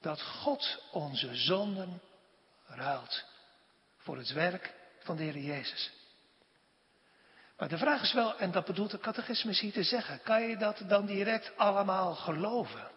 Dat 0.00 0.22
God 0.22 0.82
onze 0.92 1.34
zonden 1.34 2.02
ruilt 2.66 3.24
voor 3.96 4.16
het 4.16 4.32
werk 4.32 4.76
van 5.08 5.16
de 5.16 5.22
Heer 5.22 5.38
Jezus. 5.38 5.90
Maar 7.56 7.68
de 7.68 7.78
vraag 7.78 8.02
is 8.02 8.12
wel, 8.12 8.38
en 8.38 8.50
dat 8.50 8.64
bedoelt 8.64 8.90
de 8.90 8.98
catechismus 8.98 9.60
hier 9.60 9.72
te 9.72 9.82
zeggen, 9.82 10.22
kan 10.22 10.42
je 10.42 10.56
dat 10.56 10.82
dan 10.88 11.06
direct 11.06 11.56
allemaal 11.56 12.14
geloven? 12.14 12.90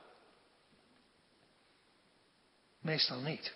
Meestal 2.79 3.19
niet. 3.19 3.55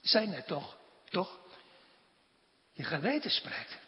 Zijn 0.00 0.32
er 0.32 0.44
toch, 0.44 0.76
toch? 1.10 1.38
Je 2.72 2.84
geweten 2.84 3.30
spreekt. 3.30 3.78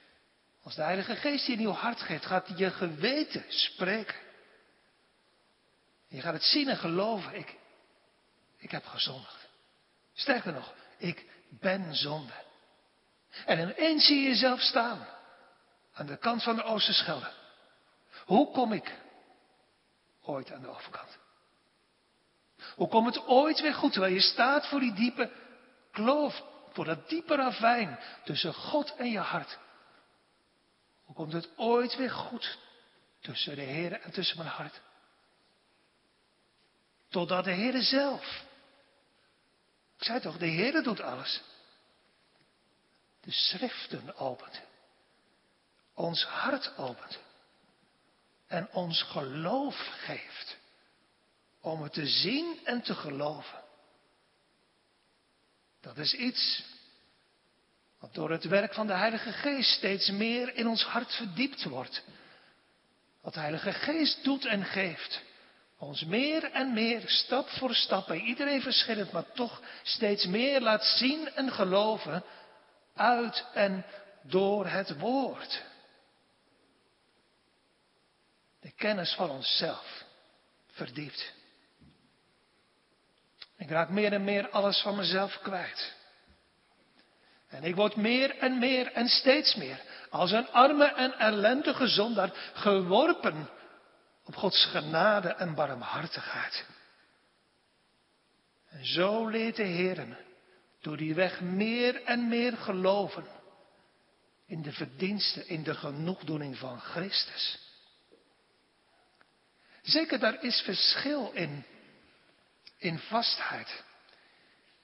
Als 0.63 0.75
de 0.75 0.83
Heilige 0.83 1.17
Geest 1.17 1.47
je 1.47 1.53
een 1.53 1.59
nieuw 1.59 1.71
hart 1.71 2.01
geeft, 2.01 2.27
gaat 2.27 2.53
je 2.57 2.71
geweten 2.71 3.45
spreken. 3.49 4.21
Je 6.09 6.21
gaat 6.21 6.35
het 6.35 6.43
zien 6.43 6.69
en 6.69 6.77
geloven. 6.77 7.35
Ik, 7.35 7.57
ik 8.57 8.71
heb 8.71 8.87
gezondigd. 8.87 9.49
Sterker 10.13 10.53
nog, 10.53 10.75
ik 10.99 11.32
ben 11.61 11.95
zonde. 11.95 12.33
En 13.47 13.59
ineens 13.59 14.07
zie 14.07 14.21
je 14.21 14.29
jezelf 14.29 14.61
staan. 14.61 15.07
Aan 15.93 16.07
de 16.07 16.17
kant 16.17 16.43
van 16.43 16.57
de 16.57 16.63
Oosterschelde. 16.63 17.31
Hoe 18.25 18.51
kom 18.51 18.73
ik 18.73 18.99
ooit 20.23 20.53
aan 20.53 20.61
de 20.61 20.69
overkant? 20.69 21.19
Hoe 22.75 22.89
komt 22.89 23.15
het 23.15 23.27
ooit 23.27 23.61
weer 23.61 23.75
goed 23.75 23.93
terwijl 23.93 24.15
je 24.15 24.21
staat 24.21 24.67
voor 24.67 24.81
die 24.81 24.93
diepe 24.93 25.31
kloof, 25.91 26.43
voor 26.73 26.85
dat 26.85 27.09
diepe 27.09 27.35
ravijn 27.35 27.99
tussen 28.25 28.55
God 28.55 28.95
en 28.97 29.11
je 29.11 29.19
hart? 29.19 29.59
Hoe 31.05 31.15
komt 31.15 31.33
het 31.33 31.49
ooit 31.57 31.97
weer 31.97 32.11
goed 32.11 32.59
tussen 33.21 33.57
de 33.57 33.63
Heer 33.63 34.01
en 34.01 34.13
tussen 34.13 34.37
mijn 34.37 34.49
hart? 34.49 34.81
Totdat 37.09 37.45
de 37.45 37.51
Heer 37.51 37.83
zelf. 37.83 38.45
Ik 40.03 40.09
zei 40.09 40.21
toch, 40.21 40.39
de 40.39 40.47
Heer 40.47 40.83
doet 40.83 41.01
alles. 41.01 41.41
De 43.21 43.31
schriften 43.31 44.17
opent. 44.17 44.61
Ons 45.95 46.25
hart 46.25 46.77
opent. 46.77 47.19
En 48.47 48.69
ons 48.73 49.03
geloof 49.03 49.77
geeft. 49.77 50.57
Om 51.61 51.83
het 51.83 51.93
te 51.93 52.07
zien 52.07 52.61
en 52.65 52.83
te 52.83 52.95
geloven. 52.95 53.63
Dat 55.81 55.99
is 55.99 56.15
iets 56.15 56.65
wat 57.99 58.15
door 58.15 58.31
het 58.31 58.45
werk 58.45 58.75
van 58.75 58.87
de 58.87 58.95
Heilige 58.95 59.33
Geest 59.33 59.71
steeds 59.71 60.11
meer 60.11 60.55
in 60.55 60.67
ons 60.67 60.85
hart 60.85 61.15
verdiept 61.15 61.65
wordt. 61.65 62.03
Wat 63.21 63.35
de 63.35 63.41
Heilige 63.41 63.73
Geest 63.73 64.25
doet 64.25 64.45
en 64.45 64.65
geeft. 64.65 65.23
Ons 65.83 66.05
meer 66.05 66.45
en 66.53 66.73
meer, 66.73 67.03
stap 67.07 67.49
voor 67.49 67.75
stap, 67.75 68.07
bij 68.07 68.19
iedereen 68.19 68.63
verschillend, 68.63 69.13
maar 69.13 69.33
toch 69.33 69.63
steeds 69.83 70.27
meer 70.27 70.61
laat 70.61 70.85
zien 70.85 71.29
en 71.35 71.53
geloven 71.53 72.25
uit 72.95 73.47
en 73.55 73.85
door 74.23 74.67
het 74.67 74.99
woord. 74.99 75.63
De 78.61 78.71
kennis 78.71 79.15
van 79.15 79.31
onszelf 79.31 80.05
verdiept. 80.67 81.33
Ik 83.57 83.71
raak 83.71 83.89
meer 83.89 84.13
en 84.13 84.25
meer 84.25 84.51
alles 84.51 84.81
van 84.81 84.97
mezelf 84.97 85.39
kwijt. 85.43 85.95
En 87.49 87.65
ik 87.65 87.75
word 87.75 87.97
meer 87.97 88.39
en 88.39 88.59
meer 88.59 88.93
en 88.93 89.09
steeds 89.09 89.55
meer 89.55 89.81
als 90.11 90.31
een 90.31 90.51
arme 90.51 90.87
en 90.87 91.19
ellendige 91.19 91.87
zondaar 91.87 92.53
geworpen 92.53 93.49
op 94.25 94.35
Gods 94.35 94.65
genade 94.65 95.29
en 95.29 95.55
barmhartigheid. 95.55 96.65
En 98.69 98.87
zo 98.87 99.29
leert 99.29 99.57
de 99.57 99.63
Heer 99.63 100.07
me 100.07 100.17
door 100.81 100.97
die 100.97 101.15
weg 101.15 101.41
meer 101.41 102.03
en 102.03 102.29
meer 102.29 102.57
geloven 102.57 103.27
in 104.47 104.63
de 104.63 104.73
verdiensten, 104.73 105.49
in 105.49 105.63
de 105.63 105.75
genoegdoening 105.75 106.59
van 106.59 106.81
Christus. 106.81 107.59
Zeker, 109.83 110.19
daar 110.19 110.43
is 110.43 110.61
verschil 110.61 111.31
in, 111.33 111.65
in 112.79 112.99
vastheid, 112.99 113.85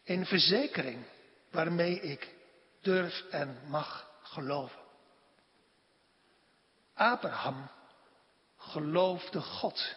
in 0.02 0.26
verzekering 0.26 1.04
waarmee 1.50 2.00
ik 2.00 2.34
durf 2.80 3.24
en 3.30 3.58
mag 3.66 4.10
geloven. 4.22 4.80
Abraham 6.94 7.70
geloofde 8.68 9.40
God. 9.40 9.96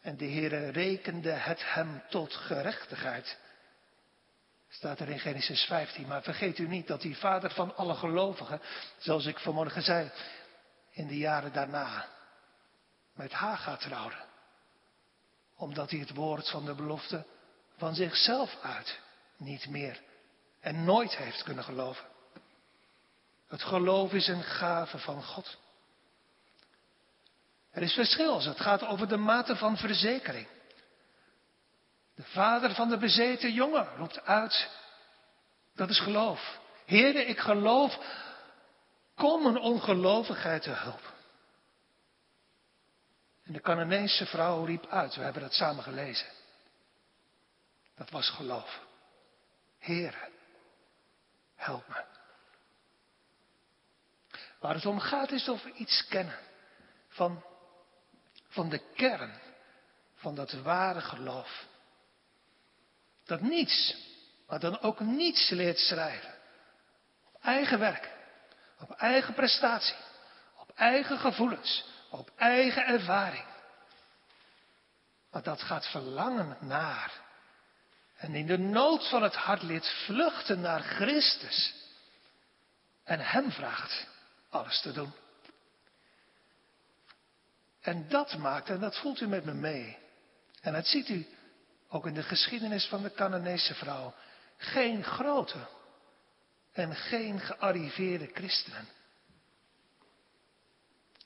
En 0.00 0.16
de 0.16 0.30
Heere 0.30 0.68
rekende 0.68 1.30
het 1.30 1.72
hem 1.72 2.02
tot 2.08 2.34
gerechtigheid. 2.34 3.38
Staat 4.68 5.00
er 5.00 5.08
in 5.08 5.18
Genesis 5.18 5.64
15. 5.64 6.06
Maar 6.06 6.22
vergeet 6.22 6.58
u 6.58 6.68
niet 6.68 6.86
dat 6.86 7.00
die 7.00 7.16
vader 7.16 7.50
van 7.50 7.76
alle 7.76 7.94
gelovigen, 7.94 8.60
zoals 8.98 9.26
ik 9.26 9.38
vanmorgen 9.38 9.82
zei, 9.82 10.10
in 10.90 11.06
de 11.06 11.16
jaren 11.16 11.52
daarna 11.52 12.06
met 13.14 13.32
haar 13.32 13.56
gaat 13.56 13.80
trouwen. 13.80 14.26
Omdat 15.56 15.90
hij 15.90 15.98
het 15.98 16.14
woord 16.14 16.50
van 16.50 16.64
de 16.64 16.74
belofte 16.74 17.26
van 17.76 17.94
zichzelf 17.94 18.56
uit 18.62 19.00
niet 19.36 19.68
meer 19.68 20.00
en 20.60 20.84
nooit 20.84 21.16
heeft 21.16 21.42
kunnen 21.42 21.64
geloven. 21.64 22.04
Het 23.48 23.62
geloof 23.62 24.12
is 24.12 24.28
een 24.28 24.42
gave 24.42 24.98
van 24.98 25.22
God. 25.22 25.58
Er 27.78 27.84
is 27.84 27.92
verschil 27.92 28.40
het 28.42 28.60
gaat 28.60 28.86
over 28.86 29.08
de 29.08 29.16
mate 29.16 29.56
van 29.56 29.76
verzekering. 29.76 30.48
De 32.14 32.22
vader 32.22 32.74
van 32.74 32.88
de 32.88 32.96
bezeten 32.96 33.52
jongen 33.52 33.96
roept 33.96 34.24
uit, 34.24 34.70
dat 35.74 35.88
is 35.88 36.00
geloof. 36.00 36.58
Heere, 36.84 37.24
ik 37.24 37.38
geloof, 37.38 37.98
kom 39.14 39.46
een 39.46 39.58
ongelovigheid 39.58 40.62
te 40.62 40.70
hulp. 40.70 41.12
En 43.44 43.52
de 43.52 43.60
Canaanese 43.60 44.26
vrouw 44.26 44.64
riep 44.64 44.86
uit, 44.86 45.14
we 45.14 45.22
hebben 45.22 45.42
dat 45.42 45.54
samen 45.54 45.82
gelezen. 45.82 46.28
Dat 47.96 48.10
was 48.10 48.30
geloof. 48.30 48.80
Heere, 49.78 50.28
help 51.54 51.88
me. 51.88 52.04
Waar 54.60 54.74
het 54.74 54.86
om 54.86 55.00
gaat 55.00 55.30
is 55.30 55.48
of 55.48 55.62
we 55.62 55.72
iets 55.72 56.06
kennen 56.08 56.38
van, 57.08 57.44
van 58.58 58.68
de 58.68 58.82
kern 58.94 59.40
van 60.14 60.34
dat 60.34 60.52
ware 60.52 61.00
geloof. 61.00 61.66
Dat 63.24 63.40
niets, 63.40 63.96
maar 64.46 64.60
dan 64.60 64.80
ook 64.80 65.00
niets 65.00 65.48
leert 65.50 65.78
schrijven. 65.78 66.34
Op 67.32 67.42
eigen 67.42 67.78
werk, 67.78 68.10
op 68.78 68.90
eigen 68.90 69.34
prestatie, 69.34 69.96
op 70.56 70.70
eigen 70.74 71.18
gevoelens, 71.18 71.84
op 72.10 72.30
eigen 72.36 72.86
ervaring. 72.86 73.44
Maar 75.30 75.42
dat 75.42 75.62
gaat 75.62 75.86
verlangen 75.86 76.56
naar. 76.60 77.12
En 78.16 78.34
in 78.34 78.46
de 78.46 78.58
nood 78.58 79.08
van 79.08 79.22
het 79.22 79.34
hart 79.34 79.62
leert 79.62 79.88
vluchten 79.88 80.60
naar 80.60 80.80
Christus. 80.80 81.74
En 83.04 83.20
Hem 83.20 83.52
vraagt 83.52 84.06
alles 84.50 84.80
te 84.80 84.92
doen. 84.92 85.12
En 87.88 88.08
dat 88.08 88.36
maakt, 88.36 88.68
en 88.68 88.80
dat 88.80 88.98
voelt 88.98 89.20
u 89.20 89.26
met 89.26 89.44
me 89.44 89.54
mee. 89.54 89.98
En 90.60 90.72
dat 90.72 90.86
ziet 90.86 91.08
u 91.08 91.26
ook 91.88 92.06
in 92.06 92.14
de 92.14 92.22
geschiedenis 92.22 92.86
van 92.86 93.02
de 93.02 93.12
Canaanese 93.12 93.74
vrouw. 93.74 94.14
Geen 94.56 95.04
grote 95.04 95.66
en 96.72 96.96
geen 96.96 97.40
gearriveerde 97.40 98.30
christenen. 98.32 98.88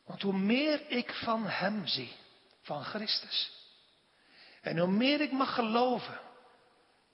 Want 0.04 0.22
hoe 0.22 0.36
meer 0.36 0.90
ik 0.90 1.12
van 1.12 1.46
Hem 1.46 1.86
zie, 1.86 2.16
van 2.60 2.84
Christus, 2.84 3.52
en 4.60 4.78
hoe 4.78 4.90
meer 4.90 5.20
ik 5.20 5.32
mag 5.32 5.54
geloven 5.54 6.20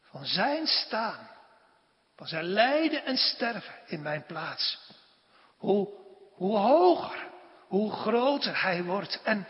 van 0.01 0.24
Zijn 0.26 0.66
staan, 0.66 1.30
van 2.16 2.26
Zijn 2.26 2.44
lijden 2.44 3.05
en 3.05 3.16
sterven 3.16 3.74
in 3.86 4.03
mijn 4.03 4.24
plaats, 4.26 4.78
hoe, 5.57 5.88
hoe 6.34 6.57
hoger, 6.57 7.28
hoe 7.68 7.92
groter 7.92 8.62
Hij 8.62 8.84
wordt 8.84 9.22
en, 9.22 9.46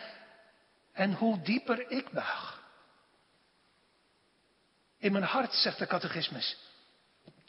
en 0.93 1.13
hoe 1.13 1.41
dieper 1.41 1.91
ik 1.91 2.11
buig. 2.11 2.63
In 4.99 5.13
mijn 5.13 5.25
hart, 5.25 5.53
zegt 5.53 5.79
de 5.79 5.87
catechismus, 5.87 6.57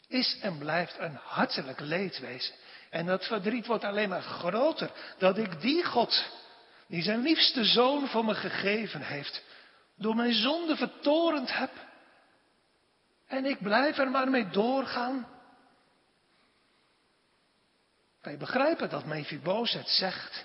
is 0.08 0.38
en 0.40 0.58
blijft 0.58 0.98
een 0.98 1.14
hartelijk 1.22 1.80
leedwezen. 1.80 2.54
En 2.90 3.06
dat 3.06 3.26
verdriet 3.26 3.66
wordt 3.66 3.84
alleen 3.84 4.08
maar 4.08 4.22
groter 4.22 4.90
dat 5.18 5.38
ik 5.38 5.60
die 5.60 5.84
God, 5.84 6.24
die 6.86 7.02
zijn 7.02 7.20
liefste 7.20 7.64
zoon 7.64 8.08
voor 8.08 8.24
me 8.24 8.34
gegeven 8.34 9.02
heeft, 9.02 9.42
door 9.96 10.14
mijn 10.14 10.32
zonde 10.32 10.76
vertorend 10.76 11.56
heb. 11.56 11.70
En 13.26 13.44
ik 13.44 13.62
blijf 13.62 13.98
er 13.98 14.10
maar 14.10 14.30
mee 14.30 14.48
doorgaan. 14.48 15.28
Wij 18.20 18.36
begrijpen 18.36 18.90
dat 18.90 19.04
Mephibozet 19.04 19.88
zegt, 19.88 20.44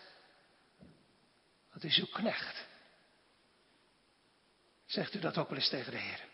dat 1.75 1.83
is 1.83 1.97
uw 1.97 2.05
knecht. 2.05 2.65
Zegt 4.85 5.13
u 5.13 5.19
dat 5.19 5.37
ook 5.37 5.49
wel 5.49 5.57
eens 5.57 5.69
tegen 5.69 5.91
de 5.91 5.97
Heer? 5.97 6.25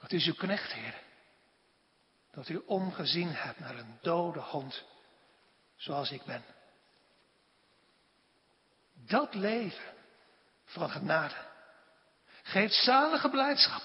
Wat 0.00 0.12
is 0.12 0.26
uw 0.26 0.34
knecht, 0.34 0.72
Heer? 0.72 1.02
Dat 2.30 2.48
u 2.48 2.56
omgezien 2.56 3.34
hebt 3.34 3.58
naar 3.58 3.76
een 3.76 3.98
dode 4.02 4.40
hond, 4.40 4.84
zoals 5.76 6.10
ik 6.10 6.24
ben. 6.24 6.44
Dat 8.92 9.34
leven 9.34 9.94
van 10.64 10.90
genade 10.90 11.46
geeft 12.42 12.74
zalige 12.74 13.30
blijdschap. 13.30 13.82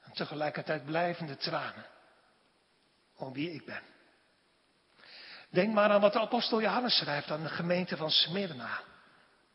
En 0.00 0.12
tegelijkertijd 0.12 0.84
blijvende 0.84 1.36
tranen 1.36 1.86
om 3.14 3.32
wie 3.32 3.52
ik 3.52 3.64
ben. 3.64 3.82
Denk 5.50 5.74
maar 5.74 5.90
aan 5.90 6.00
wat 6.00 6.12
de 6.12 6.20
apostel 6.20 6.60
Johannes 6.60 6.96
schrijft 6.96 7.30
aan 7.30 7.42
de 7.42 7.48
gemeente 7.48 7.96
van 7.96 8.10
Smyrna. 8.10 8.80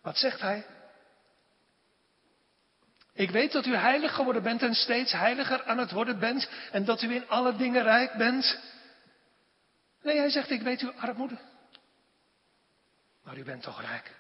Wat 0.02 0.18
zegt 0.18 0.42
hij? 0.42 0.66
Ik 3.14 3.30
weet 3.30 3.52
dat 3.52 3.66
u 3.66 3.76
heilig 3.76 4.16
geworden 4.16 4.44
bent 4.44 4.62
en 4.62 4.74
steeds 4.74 5.12
heiliger 5.12 5.64
aan 5.64 5.78
het 5.78 5.92
worden 5.92 6.20
bent 6.20 6.50
en 6.72 6.86
dat 6.86 7.02
u 7.02 7.16
in 7.16 7.30
alle 7.30 7.56
dingen 7.56 7.84
rijk 7.84 8.14
bent. 8.14 8.60
Nee, 10.02 10.18
hij 10.18 10.30
zegt, 10.30 10.50
ik 10.50 10.62
weet 10.62 10.82
uw 10.82 10.94
armoede. 10.94 11.38
Maar 13.24 13.38
u 13.38 13.44
bent 13.44 13.64
toch 13.64 13.82
rijk. 13.82 14.16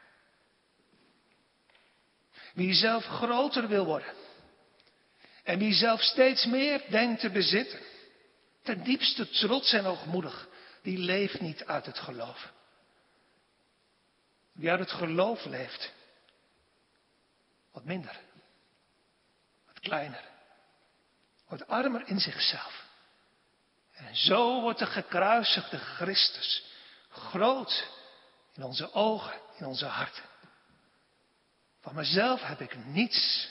Wie 2.53 2.73
zelf 2.73 3.05
groter 3.05 3.67
wil 3.67 3.85
worden. 3.85 4.13
En 5.43 5.59
wie 5.59 5.73
zelf 5.73 6.01
steeds 6.01 6.45
meer 6.45 6.81
denkt 6.89 7.21
te 7.21 7.29
bezitten. 7.29 7.79
Ten 8.63 8.83
diepste 8.83 9.29
trots 9.29 9.73
en 9.73 9.83
hoogmoedig. 9.83 10.47
Die 10.85 10.97
leeft 10.97 11.41
niet 11.41 11.65
uit 11.65 11.85
het 11.85 11.99
geloof. 11.99 12.51
Wie 14.51 14.69
uit 14.69 14.79
het 14.79 14.91
geloof 14.91 15.45
leeft. 15.45 15.93
Wat 17.71 17.83
minder 17.83 18.19
kleiner. 19.85 20.23
Wordt 21.47 21.67
armer 21.67 22.07
in 22.07 22.19
zichzelf. 22.19 22.83
En 23.91 24.15
zo 24.15 24.61
wordt 24.61 24.79
de 24.79 24.85
gekruisigde 24.85 25.77
Christus 25.77 26.63
groot 27.09 27.89
in 28.53 28.63
onze 28.63 28.93
ogen, 28.93 29.39
in 29.57 29.65
onze 29.65 29.85
harten. 29.85 30.23
Van 31.81 31.95
mezelf 31.95 32.41
heb 32.41 32.61
ik 32.61 32.85
niets, 32.85 33.49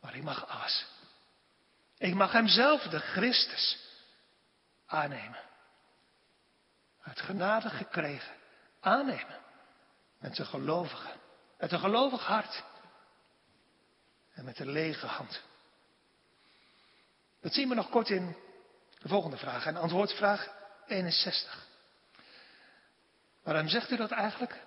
maar 0.00 0.16
ik 0.16 0.22
mag 0.22 0.48
alles. 0.48 0.86
Ik 1.98 2.14
mag 2.14 2.32
Hemzelf, 2.32 2.82
de 2.82 2.98
Christus, 2.98 3.78
aannemen. 4.86 5.40
Uit 7.04 7.20
genade 7.20 7.70
gekregen, 7.70 8.34
aannemen. 8.80 9.42
Met 10.18 10.38
een 10.38 10.46
gelovige, 10.46 11.08
met 11.58 11.72
een 11.72 11.78
gelovig 11.78 12.26
hart 12.26 12.62
en 14.32 14.44
met 14.44 14.58
een 14.58 14.70
lege 14.70 15.06
hand. 15.06 15.42
Dat 17.40 17.52
zien 17.52 17.68
we 17.68 17.74
nog 17.74 17.88
kort 17.88 18.10
in 18.10 18.36
de 18.98 19.08
volgende 19.08 19.36
vraag. 19.36 19.66
En 19.66 19.76
antwoordvraag 19.76 20.48
61. 20.86 21.66
Waarom 23.42 23.68
zegt 23.68 23.90
u 23.90 23.96
dat 23.96 24.10
eigenlijk? 24.10 24.62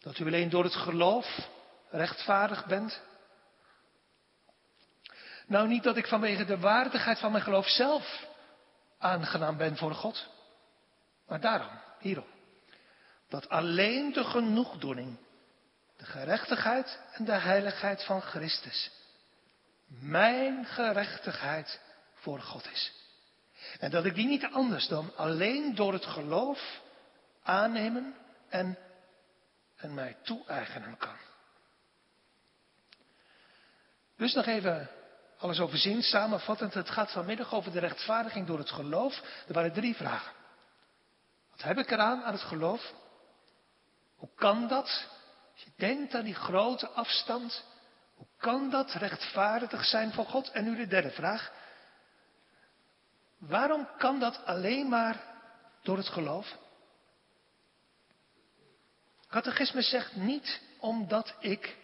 Dat 0.00 0.18
u 0.18 0.26
alleen 0.26 0.50
door 0.50 0.64
het 0.64 0.74
geloof 0.74 1.48
rechtvaardig 1.90 2.66
bent? 2.66 3.00
Nou, 5.46 5.68
niet 5.68 5.82
dat 5.82 5.96
ik 5.96 6.06
vanwege 6.06 6.44
de 6.44 6.58
waardigheid 6.58 7.18
van 7.18 7.32
mijn 7.32 7.44
geloof 7.44 7.68
zelf 7.68 8.26
aangenaam 8.98 9.56
ben 9.56 9.76
voor 9.76 9.94
God. 9.94 10.28
Maar 11.30 11.40
daarom, 11.40 11.80
hierom. 11.98 12.26
Dat 13.28 13.48
alleen 13.48 14.12
de 14.12 14.24
genoegdoening 14.24 15.18
de 15.96 16.04
gerechtigheid 16.04 17.00
en 17.12 17.24
de 17.24 17.32
heiligheid 17.32 18.04
van 18.04 18.22
Christus. 18.22 18.90
Mijn 19.86 20.64
gerechtigheid 20.64 21.80
voor 22.14 22.40
God 22.40 22.70
is. 22.72 22.92
En 23.78 23.90
dat 23.90 24.04
ik 24.04 24.14
die 24.14 24.26
niet 24.26 24.44
anders 24.44 24.88
dan 24.88 25.16
alleen 25.16 25.74
door 25.74 25.92
het 25.92 26.06
geloof 26.06 26.80
aannemen 27.42 28.14
en, 28.48 28.78
en 29.76 29.94
mij 29.94 30.16
toe-eigenen 30.22 30.96
kan. 30.96 31.16
Dus 34.16 34.34
nog 34.34 34.46
even 34.46 34.90
alles 35.38 35.60
overzien, 35.60 36.02
samenvattend. 36.02 36.74
Het 36.74 36.90
gaat 36.90 37.12
vanmiddag 37.12 37.54
over 37.54 37.72
de 37.72 37.78
rechtvaardiging 37.78 38.46
door 38.46 38.58
het 38.58 38.70
geloof. 38.70 39.22
Er 39.46 39.54
waren 39.54 39.72
drie 39.72 39.96
vragen. 39.96 40.38
Wat 41.60 41.68
heb 41.68 41.78
ik 41.78 41.90
eraan 41.90 42.22
aan 42.22 42.32
het 42.32 42.42
geloof? 42.42 42.92
Hoe 44.16 44.28
kan 44.34 44.68
dat? 44.68 45.08
Als 45.52 45.62
je 45.62 45.70
denkt 45.76 46.14
aan 46.14 46.24
die 46.24 46.34
grote 46.34 46.88
afstand, 46.88 47.64
hoe 48.14 48.26
kan 48.38 48.70
dat 48.70 48.92
rechtvaardig 48.92 49.84
zijn 49.84 50.12
voor 50.12 50.24
God? 50.24 50.50
En 50.50 50.64
nu 50.64 50.76
de 50.76 50.86
derde 50.86 51.10
vraag. 51.10 51.52
Waarom 53.38 53.88
kan 53.98 54.20
dat 54.20 54.44
alleen 54.44 54.88
maar 54.88 55.22
door 55.82 55.96
het 55.96 56.08
geloof? 56.08 56.56
Catechisme 59.28 59.82
zegt 59.82 60.16
niet 60.16 60.60
omdat 60.78 61.34
ik, 61.38 61.76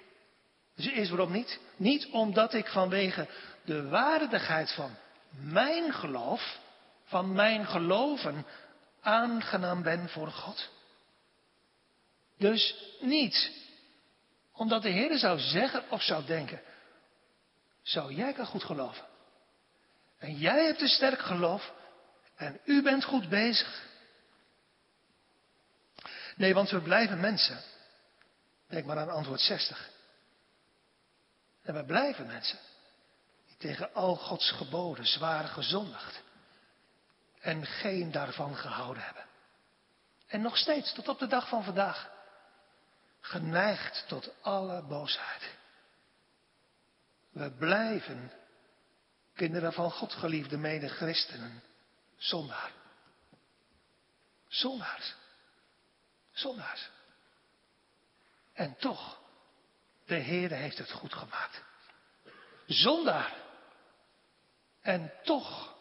dus 0.74 0.86
eerst 0.86 1.10
waarom 1.10 1.32
niet? 1.32 1.60
Niet 1.76 2.06
omdat 2.10 2.54
ik 2.54 2.68
vanwege 2.68 3.28
de 3.64 3.88
waardigheid 3.88 4.72
van 4.72 4.96
mijn 5.30 5.92
geloof, 5.92 6.58
van 7.04 7.32
mijn 7.32 7.66
geloven, 7.66 8.46
aangenaam 9.06 9.82
ben 9.82 10.08
voor 10.08 10.30
God. 10.30 10.70
Dus 12.38 12.74
niet 13.00 13.50
omdat 14.52 14.82
de 14.82 14.88
Heer 14.88 15.18
zou 15.18 15.38
zeggen 15.38 15.90
of 15.90 16.02
zou 16.02 16.24
denken, 16.24 16.62
zou 17.82 18.14
jij 18.14 18.32
kan 18.32 18.46
goed 18.46 18.64
geloven. 18.64 19.04
En 20.18 20.36
jij 20.36 20.64
hebt 20.64 20.80
een 20.80 20.88
sterk 20.88 21.18
geloof 21.18 21.72
en 22.36 22.60
u 22.64 22.82
bent 22.82 23.04
goed 23.04 23.28
bezig. 23.28 23.84
Nee, 26.36 26.54
want 26.54 26.70
we 26.70 26.80
blijven 26.80 27.20
mensen. 27.20 27.62
Denk 28.68 28.86
maar 28.86 28.98
aan 28.98 29.10
antwoord 29.10 29.40
60. 29.40 29.90
En 31.62 31.74
we 31.74 31.84
blijven 31.84 32.26
mensen 32.26 32.58
die 33.46 33.56
tegen 33.56 33.94
al 33.94 34.16
Gods 34.16 34.50
geboden 34.50 35.06
zwaar 35.06 35.44
gezondigd 35.44 36.24
en 37.46 37.66
geen 37.66 38.12
daarvan 38.12 38.56
gehouden 38.56 39.02
hebben. 39.02 39.24
En 40.26 40.40
nog 40.40 40.56
steeds, 40.56 40.92
tot 40.92 41.08
op 41.08 41.18
de 41.18 41.26
dag 41.26 41.48
van 41.48 41.64
vandaag, 41.64 42.10
geneigd 43.20 44.04
tot 44.08 44.42
alle 44.42 44.82
boosheid. 44.82 45.54
We 47.30 47.50
blijven 47.50 48.32
kinderen 49.34 49.72
van 49.72 49.90
God 49.90 50.12
geliefde 50.12 50.56
mede-christenen, 50.56 51.62
zondaar. 52.16 52.72
Zondaars. 54.48 55.14
Zondaars. 56.32 56.90
En 58.52 58.76
toch, 58.76 59.20
de 60.06 60.14
Heer 60.14 60.50
heeft 60.50 60.78
het 60.78 60.90
goed 60.90 61.14
gemaakt. 61.14 61.62
Zondaar. 62.66 63.34
En 64.80 65.12
toch 65.22 65.75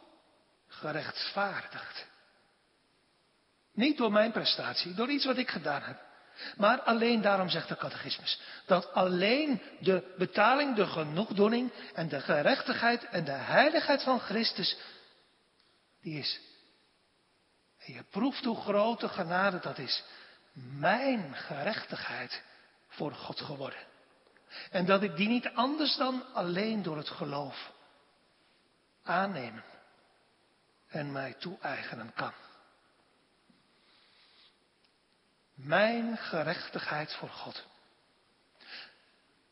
gerechtvaardigd. 0.80 2.06
Niet 3.74 3.98
door 3.98 4.12
mijn 4.12 4.32
prestatie, 4.32 4.94
door 4.94 5.10
iets 5.10 5.26
wat 5.26 5.38
ik 5.38 5.50
gedaan 5.50 5.82
heb. 5.82 6.04
Maar 6.58 6.82
alleen 6.82 7.22
daarom 7.22 7.50
zegt 7.50 7.68
de 7.68 7.78
catechismus. 7.78 8.40
Dat 8.66 8.94
alleen 8.94 9.62
de 9.80 10.14
betaling, 10.18 10.76
de 10.76 10.86
genoegdoening 10.86 11.72
en 11.94 12.08
de 12.08 12.22
gerechtigheid 12.22 13.08
en 13.08 13.26
de 13.26 13.32
heiligheid 13.32 14.04
van 14.04 14.20
Christus, 14.20 14.78
die 16.02 16.20
is. 16.20 16.40
En 17.78 17.94
je 17.94 18.04
proeft 18.04 18.44
hoe 18.44 18.62
grote 18.62 19.10
genade 19.10 19.60
dat 19.60 19.78
is. 19.78 20.04
Mijn 20.54 21.36
gerechtigheid 21.36 22.44
voor 22.88 23.14
God 23.14 23.42
geworden. 23.42 23.80
En 24.72 24.86
dat 24.86 25.04
ik 25.04 25.16
die 25.16 25.28
niet 25.28 25.50
anders 25.54 25.96
dan 25.96 26.34
alleen 26.34 26.84
door 26.84 26.98
het 26.98 27.10
geloof 27.10 27.72
aannemen 29.04 29.64
en 30.96 31.12
mij 31.12 31.34
toe-eigenen 31.34 32.14
kan. 32.14 32.34
Mijn 35.56 36.18
gerechtigheid 36.18 37.14
voor 37.14 37.30
God. 37.30 37.66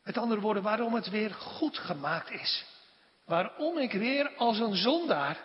Met 0.04 0.18
andere 0.18 0.41
woorden, 0.41 0.64
waarom 0.64 0.94
het 0.94 1.10
weer 1.10 1.34
goed 1.34 1.78
gemaakt 1.78 2.30
is. 2.30 2.66
Waarom 3.26 3.78
ik 3.78 3.91
weer 3.91 4.36
als 4.36 4.60
een 4.60 4.76
zondaar 4.76 5.38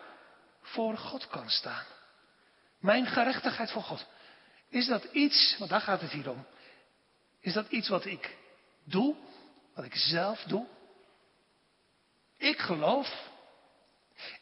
voor 0.61 0.97
God 0.97 1.27
kan 1.27 1.51
staan. 1.51 1.85
Mijn 2.79 3.07
gerechtigheid 3.07 3.71
voor 3.71 3.83
God. 3.83 4.07
Is 4.69 4.87
dat 4.87 5.05
iets, 5.05 5.57
want 5.59 5.71
daar 5.71 5.81
gaat 5.81 6.01
het 6.01 6.11
hier 6.11 6.31
om. 6.31 6.47
Is 7.41 7.53
dat 7.53 7.69
iets 7.69 7.89
wat 7.89 8.05
ik 8.05 8.37
doe? 8.85 9.17
Wat 9.75 9.85
ik 9.85 9.95
zelf 9.95 10.43
doe? 10.43 10.67
Ik 12.37 12.59
geloof. 12.59 13.31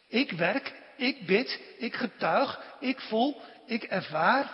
Ik 0.07 0.31
werk. 0.31 0.85
Ik 0.97 1.27
bid. 1.27 1.61
Ik 1.79 1.95
getuig. 1.95 2.61
Ik 2.81 3.01
voel. 3.01 3.41
Ik 3.67 3.83
ervaar. 3.83 4.51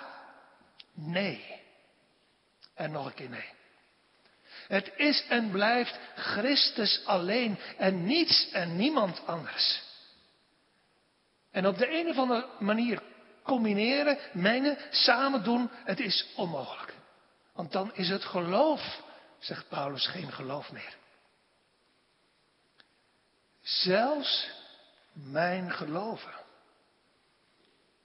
Nee. 0.94 1.60
En 2.74 2.90
nog 2.90 3.06
een 3.06 3.14
keer 3.14 3.28
nee. 3.28 3.50
Het 4.68 4.92
is 4.96 5.24
en 5.28 5.50
blijft 5.50 5.98
Christus 6.14 7.02
alleen 7.04 7.58
en 7.78 8.04
niets 8.04 8.50
en 8.50 8.76
niemand 8.76 9.26
anders. 9.26 9.82
En 11.50 11.66
op 11.66 11.78
de 11.78 11.98
een 11.98 12.08
of 12.08 12.16
andere 12.16 12.46
manier 12.58 13.02
combineren, 13.42 14.18
mengen, 14.32 14.78
samen 14.90 15.44
doen, 15.44 15.70
het 15.84 16.00
is 16.00 16.26
onmogelijk. 16.36 16.94
Want 17.54 17.72
dan 17.72 17.94
is 17.94 18.08
het 18.08 18.24
geloof, 18.24 19.02
zegt 19.38 19.68
Paulus, 19.68 20.06
geen 20.06 20.32
geloof 20.32 20.72
meer. 20.72 20.96
Zelfs 23.62 24.50
mijn 25.12 25.72
geloven, 25.72 26.34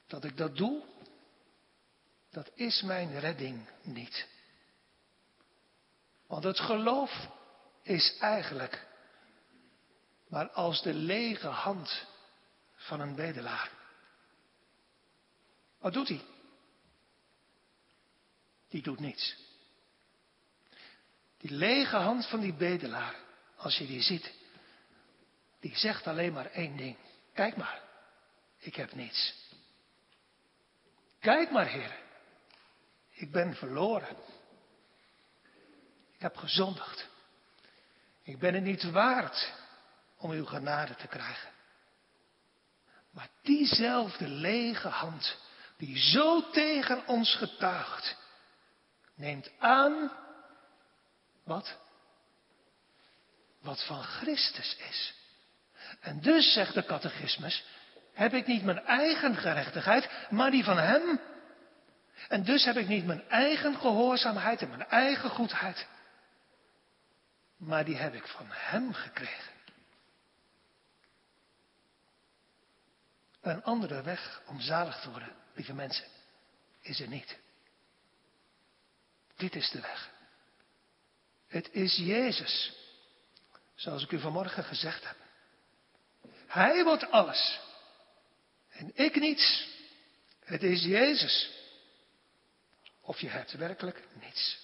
dat 0.08 0.24
ik 0.24 0.38
dat 0.38 0.58
doe, 0.58 0.84
dat 2.30 2.52
is 2.54 2.82
mijn 2.82 3.20
redding 3.20 3.70
niet. 3.82 4.28
Want 6.28 6.44
het 6.44 6.60
geloof 6.60 7.28
is 7.82 8.18
eigenlijk 8.20 8.88
maar 10.28 10.50
als 10.50 10.82
de 10.82 10.94
lege 10.94 11.48
hand 11.48 12.06
van 12.76 13.00
een 13.00 13.16
bedelaar. 13.16 13.72
Wat 15.80 15.94
doet 15.94 16.08
hij? 16.08 16.22
Die 18.70 18.82
doet 18.82 19.00
niets. 19.00 19.36
Die 21.38 21.52
lege 21.52 21.96
hand 21.96 22.28
van 22.28 22.40
die 22.40 22.54
bedelaar, 22.54 23.16
als 23.56 23.78
je 23.78 23.86
die 23.86 24.02
ziet, 24.02 24.34
die 25.68 25.78
zegt 25.78 26.08
alleen 26.08 26.34
maar 26.34 26.52
één 26.52 26.78
ding. 26.78 26.98
Kijk 27.34 27.58
maar, 27.58 27.82
ik 28.58 28.76
heb 28.76 28.94
niets. 28.94 29.34
Kijk 31.20 31.52
maar, 31.52 31.68
Heer, 31.68 32.00
ik 33.10 33.32
ben 33.32 33.56
verloren. 33.56 34.18
Ik 36.14 36.22
heb 36.22 36.38
gezondigd. 36.38 37.08
Ik 38.24 38.40
ben 38.40 38.54
het 38.54 38.64
niet 38.64 38.92
waard 38.92 39.54
om 40.18 40.32
uw 40.32 40.46
genade 40.46 40.96
te 40.96 41.08
krijgen. 41.08 41.52
Maar 43.12 43.30
diezelfde 43.42 44.28
lege 44.28 44.88
hand 44.88 45.38
die 45.78 45.98
zo 45.98 46.50
tegen 46.50 47.08
ons 47.08 47.36
getuigt, 47.36 48.16
neemt 49.16 49.52
aan 49.60 50.12
wat? 51.44 51.78
Wat 53.62 53.86
van 53.86 54.04
Christus 54.04 54.76
is. 54.76 55.17
En 56.00 56.22
dus, 56.22 56.54
zegt 56.54 56.74
de 56.74 56.86
catechismus, 56.86 57.66
heb 58.14 58.34
ik 58.34 58.48
niet 58.48 58.64
mijn 58.64 58.86
eigen 58.86 59.36
gerechtigheid, 59.36 60.10
maar 60.30 60.52
die 60.52 60.64
van 60.64 60.78
Hem. 60.78 61.20
En 62.28 62.44
dus 62.44 62.66
heb 62.66 62.78
ik 62.78 62.88
niet 62.88 63.06
mijn 63.06 63.30
eigen 63.30 63.76
gehoorzaamheid 63.76 64.62
en 64.62 64.70
mijn 64.70 64.88
eigen 64.88 65.30
goedheid, 65.30 65.88
maar 67.58 67.86
die 67.86 67.96
heb 67.96 68.14
ik 68.14 68.28
van 68.28 68.46
Hem 68.50 68.94
gekregen. 68.94 69.54
Een 73.42 73.64
andere 73.64 74.02
weg 74.02 74.42
om 74.46 74.60
zalig 74.60 75.00
te 75.00 75.10
worden, 75.10 75.36
lieve 75.54 75.74
mensen, 75.74 76.06
is 76.82 77.00
er 77.00 77.08
niet. 77.08 77.38
Dit 79.36 79.56
is 79.56 79.70
de 79.70 79.82
weg. 79.82 80.10
Het 81.48 81.70
is 81.72 81.96
Jezus, 81.96 82.74
zoals 83.76 84.04
ik 84.04 84.12
u 84.12 84.20
vanmorgen 84.20 84.64
gezegd 84.64 85.08
heb. 85.08 85.27
Hij 86.48 86.84
wordt 86.84 87.12
alles. 87.12 87.60
En 88.70 88.92
ik 88.94 89.16
niets. 89.16 89.68
Het 90.40 90.64
is 90.64 90.84
Jezus. 90.84 91.50
Of 93.02 93.20
je 93.20 93.30
hebt 93.30 93.52
werkelijk 93.52 94.04
niets. 94.22 94.60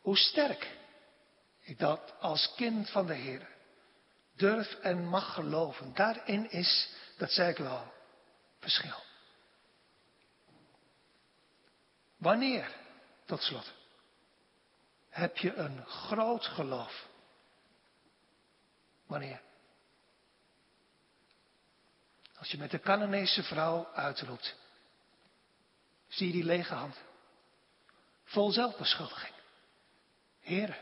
Hoe 0.00 0.16
sterk 0.16 0.76
ik 1.60 1.78
dat 1.78 2.14
als 2.20 2.54
kind 2.56 2.90
van 2.90 3.06
de 3.06 3.14
Heer 3.14 3.48
durf 4.38 4.74
en 4.74 5.04
mag 5.04 5.34
geloven. 5.34 5.94
Daarin 5.94 6.50
is, 6.50 6.88
dat 7.16 7.30
zei 7.30 7.50
ik 7.50 7.56
wel, 7.56 7.92
verschil. 8.58 9.02
Wanneer, 12.16 12.76
tot 13.26 13.42
slot, 13.42 13.72
heb 15.08 15.36
je 15.36 15.54
een 15.54 15.86
groot 15.86 16.44
geloof? 16.46 17.06
Wanneer? 19.08 19.40
Als 22.38 22.50
je 22.50 22.58
met 22.58 22.70
de 22.70 22.80
Canaanese 22.80 23.42
vrouw 23.42 23.92
uitroept, 23.94 24.56
zie 26.08 26.26
je 26.26 26.32
die 26.32 26.44
lege 26.44 26.74
hand, 26.74 26.96
vol 28.24 28.50
zelfbeschuldiging. 28.50 29.34
Heere, 30.40 30.76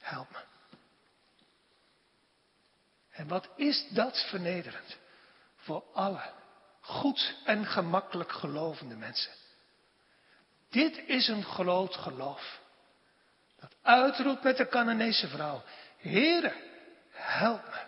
help 0.00 0.30
me. 0.30 0.44
En 3.10 3.28
wat 3.28 3.48
is 3.56 3.88
dat 3.90 4.18
vernederend 4.28 4.98
voor 5.56 5.84
alle 5.92 6.32
goed 6.80 7.36
en 7.44 7.66
gemakkelijk 7.66 8.32
gelovende 8.32 8.96
mensen. 8.96 9.32
Dit 10.70 10.98
is 11.06 11.28
een 11.28 11.44
groot 11.44 11.94
geloof. 11.94 12.60
Dat 13.60 13.76
uitroept 13.82 14.42
met 14.42 14.56
de 14.56 14.68
Canaanese 14.68 15.28
vrouw. 15.28 15.62
Heere, 15.96 16.67
help 17.28 17.64
me. 17.64 17.86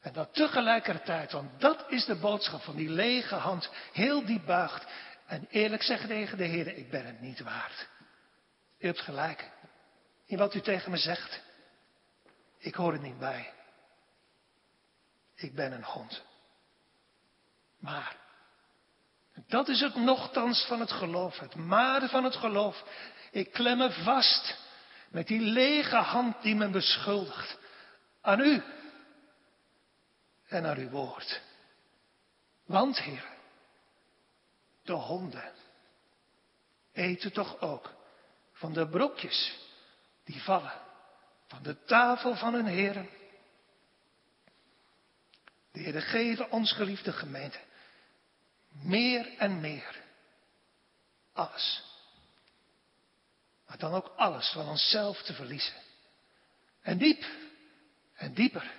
En 0.00 0.12
dat 0.12 0.34
tegelijkertijd, 0.34 1.32
want 1.32 1.60
dat 1.60 1.84
is 1.88 2.04
de 2.04 2.14
boodschap 2.16 2.62
van 2.62 2.76
die 2.76 2.88
lege 2.88 3.34
hand, 3.34 3.70
heel 3.92 4.24
diep 4.24 4.46
buigt. 4.46 4.86
En 5.26 5.46
eerlijk 5.50 5.82
zeggen 5.82 6.08
tegen 6.08 6.38
de 6.38 6.44
Heer, 6.44 6.76
ik 6.76 6.90
ben 6.90 7.06
het 7.06 7.20
niet 7.20 7.40
waard. 7.40 7.88
U 8.78 8.86
hebt 8.86 9.00
gelijk 9.00 9.50
in 10.26 10.38
wat 10.38 10.54
u 10.54 10.60
tegen 10.60 10.90
me 10.90 10.96
zegt. 10.96 11.40
Ik 12.58 12.74
hoor 12.74 12.92
er 12.92 13.00
niet 13.00 13.18
bij. 13.18 13.52
Ik 15.34 15.54
ben 15.54 15.72
een 15.72 15.84
hond. 15.84 16.22
Maar 17.78 18.16
Dat 19.46 19.68
is 19.68 19.80
het 19.80 19.94
nochtans 19.94 20.64
van 20.66 20.80
het 20.80 20.92
geloof, 20.92 21.38
het 21.38 21.54
maar 21.54 22.08
van 22.08 22.24
het 22.24 22.36
geloof. 22.36 22.84
Ik 23.30 23.52
klem 23.52 23.78
me 23.78 23.90
vast 23.90 24.56
met 25.10 25.26
die 25.26 25.40
lege 25.40 25.96
hand 25.96 26.42
die 26.42 26.54
me 26.54 26.68
beschuldigt. 26.68 27.58
Aan 28.24 28.40
u 28.40 28.62
en 30.46 30.66
aan 30.66 30.78
uw 30.78 30.88
woord. 30.88 31.40
Want, 32.64 32.98
Heer, 32.98 33.28
de 34.82 34.92
honden 34.92 35.52
eten 36.92 37.32
toch 37.32 37.60
ook 37.60 37.94
van 38.52 38.72
de 38.72 38.88
brokjes 38.88 39.58
die 40.24 40.42
vallen 40.42 40.80
van 41.46 41.62
de 41.62 41.84
tafel 41.84 42.36
van 42.36 42.54
hun 42.54 42.66
heren. 42.66 43.08
De 45.72 45.80
Heer 45.80 46.02
geven 46.02 46.50
ons 46.50 46.72
geliefde 46.72 47.12
gemeente 47.12 47.60
meer 48.68 49.36
en 49.38 49.60
meer 49.60 50.02
alles. 51.32 51.82
Maar 53.66 53.78
dan 53.78 53.92
ook 53.92 54.12
alles 54.16 54.50
van 54.52 54.68
onszelf 54.68 55.22
te 55.22 55.34
verliezen. 55.34 55.82
En 56.80 56.98
diep 56.98 57.24
en 58.24 58.34
dieper 58.34 58.72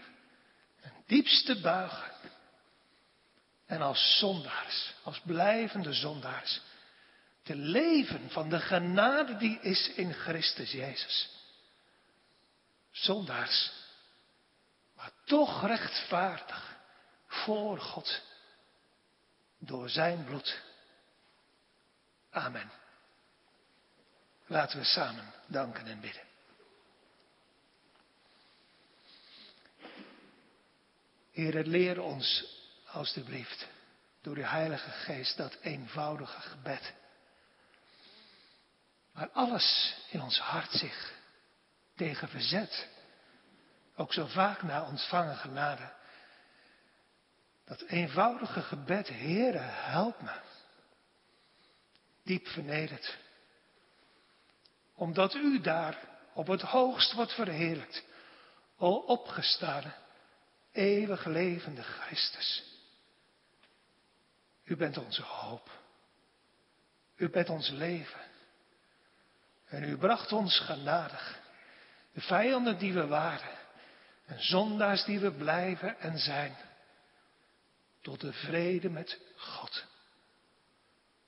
en 0.81 1.03
diepste 1.05 1.61
buigen. 1.61 2.11
En 3.65 3.81
als 3.81 4.17
zondaars, 4.17 4.93
als 5.03 5.19
blijvende 5.19 5.93
zondaars, 5.93 6.61
te 7.43 7.55
leven 7.55 8.29
van 8.29 8.49
de 8.49 8.59
genade 8.59 9.37
die 9.37 9.59
is 9.59 9.89
in 9.89 10.13
Christus 10.13 10.71
Jezus. 10.71 11.29
Zondaars, 12.91 13.71
maar 14.95 15.11
toch 15.25 15.65
rechtvaardig 15.65 16.77
voor 17.27 17.79
God 17.79 18.21
door 19.59 19.89
zijn 19.89 20.25
bloed. 20.25 20.61
Amen. 22.29 22.71
Laten 24.45 24.79
we 24.79 24.85
samen 24.85 25.33
danken 25.47 25.85
en 25.85 25.99
bidden. 25.99 26.34
Heer, 31.35 31.63
leer 31.63 32.01
ons 32.01 32.45
alstublieft 32.85 33.67
door 34.21 34.35
uw 34.35 34.43
Heilige 34.43 34.89
Geest 34.89 35.37
dat 35.37 35.57
eenvoudige 35.61 36.39
gebed. 36.39 36.93
Waar 39.11 39.29
alles 39.29 39.95
in 40.09 40.21
ons 40.21 40.39
hart 40.39 40.71
zich 40.71 41.13
tegen 41.95 42.27
verzet. 42.29 42.87
Ook 43.95 44.13
zo 44.13 44.25
vaak 44.25 44.61
na 44.61 44.87
ontvangen 44.87 45.35
genade. 45.35 45.93
Dat 47.65 47.81
eenvoudige 47.81 48.61
gebed, 48.61 49.09
Heere, 49.09 49.57
help 49.71 50.21
me. 50.21 50.39
Diep 52.23 52.47
vernederd. 52.47 53.17
Omdat 54.93 55.33
u 55.33 55.61
daar 55.61 55.97
op 56.33 56.47
het 56.47 56.61
hoogst 56.61 57.13
wordt 57.13 57.33
verheerlijkt. 57.33 58.03
O 58.77 58.89
opgestane, 58.95 59.93
eeuwig 60.75 61.25
levende 61.25 61.83
Christus. 61.83 62.63
U 64.63 64.75
bent 64.75 64.97
onze 64.97 65.21
hoop. 65.21 65.69
U 67.15 67.29
bent 67.29 67.49
ons 67.49 67.69
leven. 67.69 68.21
En 69.65 69.83
u 69.83 69.97
bracht 69.97 70.31
ons 70.31 70.59
genadig. 70.59 71.39
De 72.13 72.21
vijanden 72.21 72.77
die 72.77 72.93
we 72.93 73.07
waren. 73.07 73.57
En 74.25 74.43
zondaars 74.43 75.03
die 75.03 75.19
we 75.19 75.31
blijven 75.31 75.99
en 75.99 76.19
zijn 76.19 76.55
tot 78.01 78.21
de 78.21 78.33
vrede 78.33 78.89
met 78.89 79.19
God. 79.35 79.85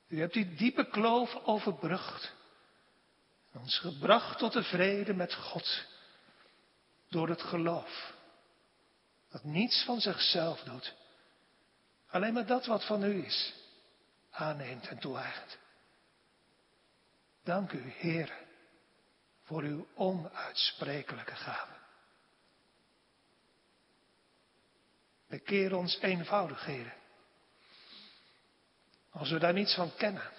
U 0.08 0.20
hebt 0.20 0.32
die 0.32 0.54
diepe 0.54 0.88
kloof 0.88 1.34
overbrugd. 1.34 2.32
Ons 3.52 3.78
gebracht 3.78 4.38
tot 4.38 4.52
de 4.52 4.62
vrede 4.62 5.14
met 5.14 5.34
God. 5.34 5.84
Door 7.08 7.28
het 7.28 7.42
geloof. 7.42 8.16
Dat 9.30 9.44
niets 9.44 9.84
van 9.84 10.00
zichzelf 10.00 10.60
doet. 10.60 10.94
Alleen 12.08 12.32
maar 12.32 12.46
dat 12.46 12.66
wat 12.66 12.86
van 12.86 13.04
u 13.04 13.24
is. 13.24 13.54
Aanneemt 14.30 14.88
en 14.88 14.98
toe-eigent. 14.98 15.58
Dank 17.44 17.72
u, 17.72 17.90
Heer, 17.90 18.32
voor 19.42 19.62
uw 19.62 19.86
onuitsprekelijke 19.94 21.34
gave. 21.34 21.72
Bekeer 25.28 25.76
ons 25.76 25.98
eenvoudigheden. 25.98 26.94
Als 29.10 29.30
we 29.30 29.38
daar 29.38 29.52
niets 29.52 29.74
van 29.74 29.94
kennen. 29.94 30.30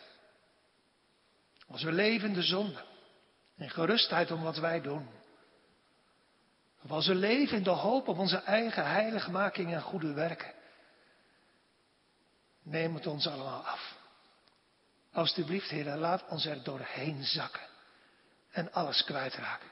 Als 1.68 1.84
we 1.84 1.92
leven 1.92 2.34
de 2.34 2.44
zonde. 2.44 2.86
In 3.58 3.70
gerustheid 3.70 4.32
om 4.32 4.42
wat 4.44 4.58
wij 4.58 4.82
doen. 4.82 5.19
Als 6.88 7.08
we 7.08 7.16
leven 7.16 7.58
in 7.58 7.64
de 7.64 7.70
hoop 7.70 8.08
op 8.08 8.18
onze 8.18 8.38
eigen 8.38 8.86
heiligmaking 8.86 9.74
en 9.74 9.82
goede 9.82 10.14
werken. 10.14 10.54
Neem 12.64 12.96
het 12.96 13.08
ons 13.08 13.28
allemaal 13.28 13.66
af. 13.66 13.98
Alsjeblieft, 15.12 15.70
Heer, 15.70 15.96
laat 15.96 16.28
ons 16.28 16.46
er 16.46 16.64
doorheen 16.64 17.24
zakken. 17.24 17.68
En 18.52 18.72
alles 18.72 19.04
kwijtraken. 19.04 19.70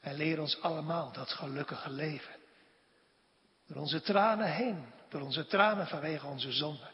En 0.00 0.14
leer 0.14 0.40
ons 0.40 0.60
allemaal 0.60 1.12
dat 1.12 1.30
gelukkige 1.32 1.90
leven. 1.90 2.34
Door 3.66 3.76
onze 3.76 4.00
tranen 4.00 4.52
heen, 4.52 4.92
door 5.08 5.20
onze 5.20 5.46
tranen 5.46 5.86
vanwege 5.86 6.26
onze 6.26 6.52
zonde. 6.52 6.90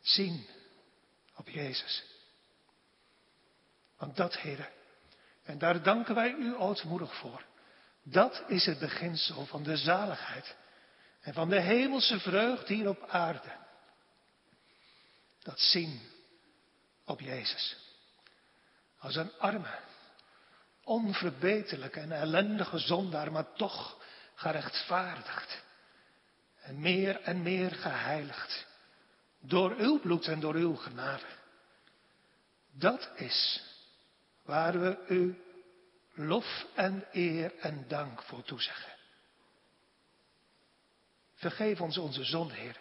Zien 0.00 0.46
op 1.36 1.48
Jezus. 1.48 2.04
Want 3.96 4.16
dat, 4.16 4.36
heren, 4.36 4.68
en 5.42 5.58
daar 5.58 5.82
danken 5.82 6.14
wij 6.14 6.30
u 6.30 6.54
ootmoedig 6.54 7.14
voor. 7.14 7.44
Dat 8.02 8.44
is 8.46 8.66
het 8.66 8.78
beginsel 8.78 9.46
van 9.46 9.62
de 9.62 9.76
zaligheid 9.76 10.56
en 11.20 11.34
van 11.34 11.48
de 11.48 11.60
hemelse 11.60 12.20
vreugde 12.20 12.74
hier 12.74 12.88
op 12.88 13.08
aarde. 13.08 13.56
Dat 15.42 15.60
zien 15.60 16.00
op 17.04 17.20
Jezus. 17.20 17.76
Als 18.98 19.16
een 19.16 19.32
arme, 19.38 19.78
onverbeterlijke 20.84 22.00
en 22.00 22.12
ellendige 22.12 22.78
zondaar, 22.78 23.32
maar 23.32 23.52
toch 23.52 24.00
gerechtvaardigd. 24.34 25.62
En 26.60 26.80
meer 26.80 27.20
en 27.20 27.42
meer 27.42 27.72
geheiligd. 27.72 28.66
Door 29.40 29.74
uw 29.76 30.00
bloed 30.00 30.26
en 30.26 30.40
door 30.40 30.54
uw 30.54 30.74
genade. 30.74 31.26
Dat 32.72 33.10
is 33.14 33.71
waar 34.52 34.80
we 34.80 34.98
u 35.08 35.42
lof 36.14 36.66
en 36.74 37.06
eer 37.12 37.58
en 37.58 37.84
dank 37.88 38.22
voor 38.22 38.42
toezeggen. 38.42 38.92
Vergeef 41.34 41.80
ons 41.80 41.98
onze 41.98 42.24
zonde, 42.24 42.54
Heer. 42.54 42.76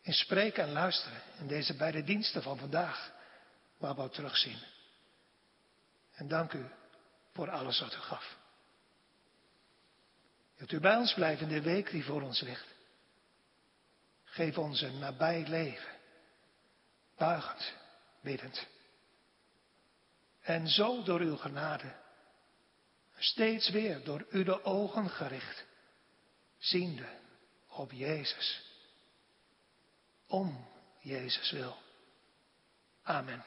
In 0.00 0.12
spreken 0.12 0.62
en 0.62 0.72
luisteren 0.72 1.22
in 1.38 1.46
deze 1.46 1.76
beide 1.76 2.04
diensten 2.04 2.42
van 2.42 2.58
vandaag, 2.58 3.12
waar 3.76 3.94
we 3.94 4.08
terugzien. 4.08 4.58
En 6.14 6.28
dank 6.28 6.52
u 6.52 6.66
voor 7.32 7.50
alles 7.50 7.80
wat 7.80 7.94
u 7.94 7.98
gaf. 7.98 8.36
Dat 10.58 10.72
u 10.72 10.80
bij 10.80 10.96
ons 10.96 11.14
blijft 11.14 11.40
in 11.40 11.48
de 11.48 11.62
week 11.62 11.90
die 11.90 12.04
voor 12.04 12.22
ons 12.22 12.40
ligt. 12.40 12.74
Geef 14.24 14.58
ons 14.58 14.80
een 14.80 14.98
nabij 14.98 15.46
leven. 15.46 15.94
Buigend, 17.16 17.72
biddend. 18.20 18.66
En 20.46 20.68
zo 20.68 21.02
door 21.02 21.20
uw 21.20 21.36
genade. 21.36 21.94
Steeds 23.18 23.70
weer 23.70 24.04
door 24.04 24.26
u 24.30 24.44
de 24.44 24.64
ogen 24.64 25.10
gericht. 25.10 25.64
Ziende 26.58 27.08
op 27.68 27.92
Jezus. 27.92 28.62
Om 30.26 30.68
Jezus 31.00 31.50
wil. 31.50 31.76
Amen. 33.02 33.44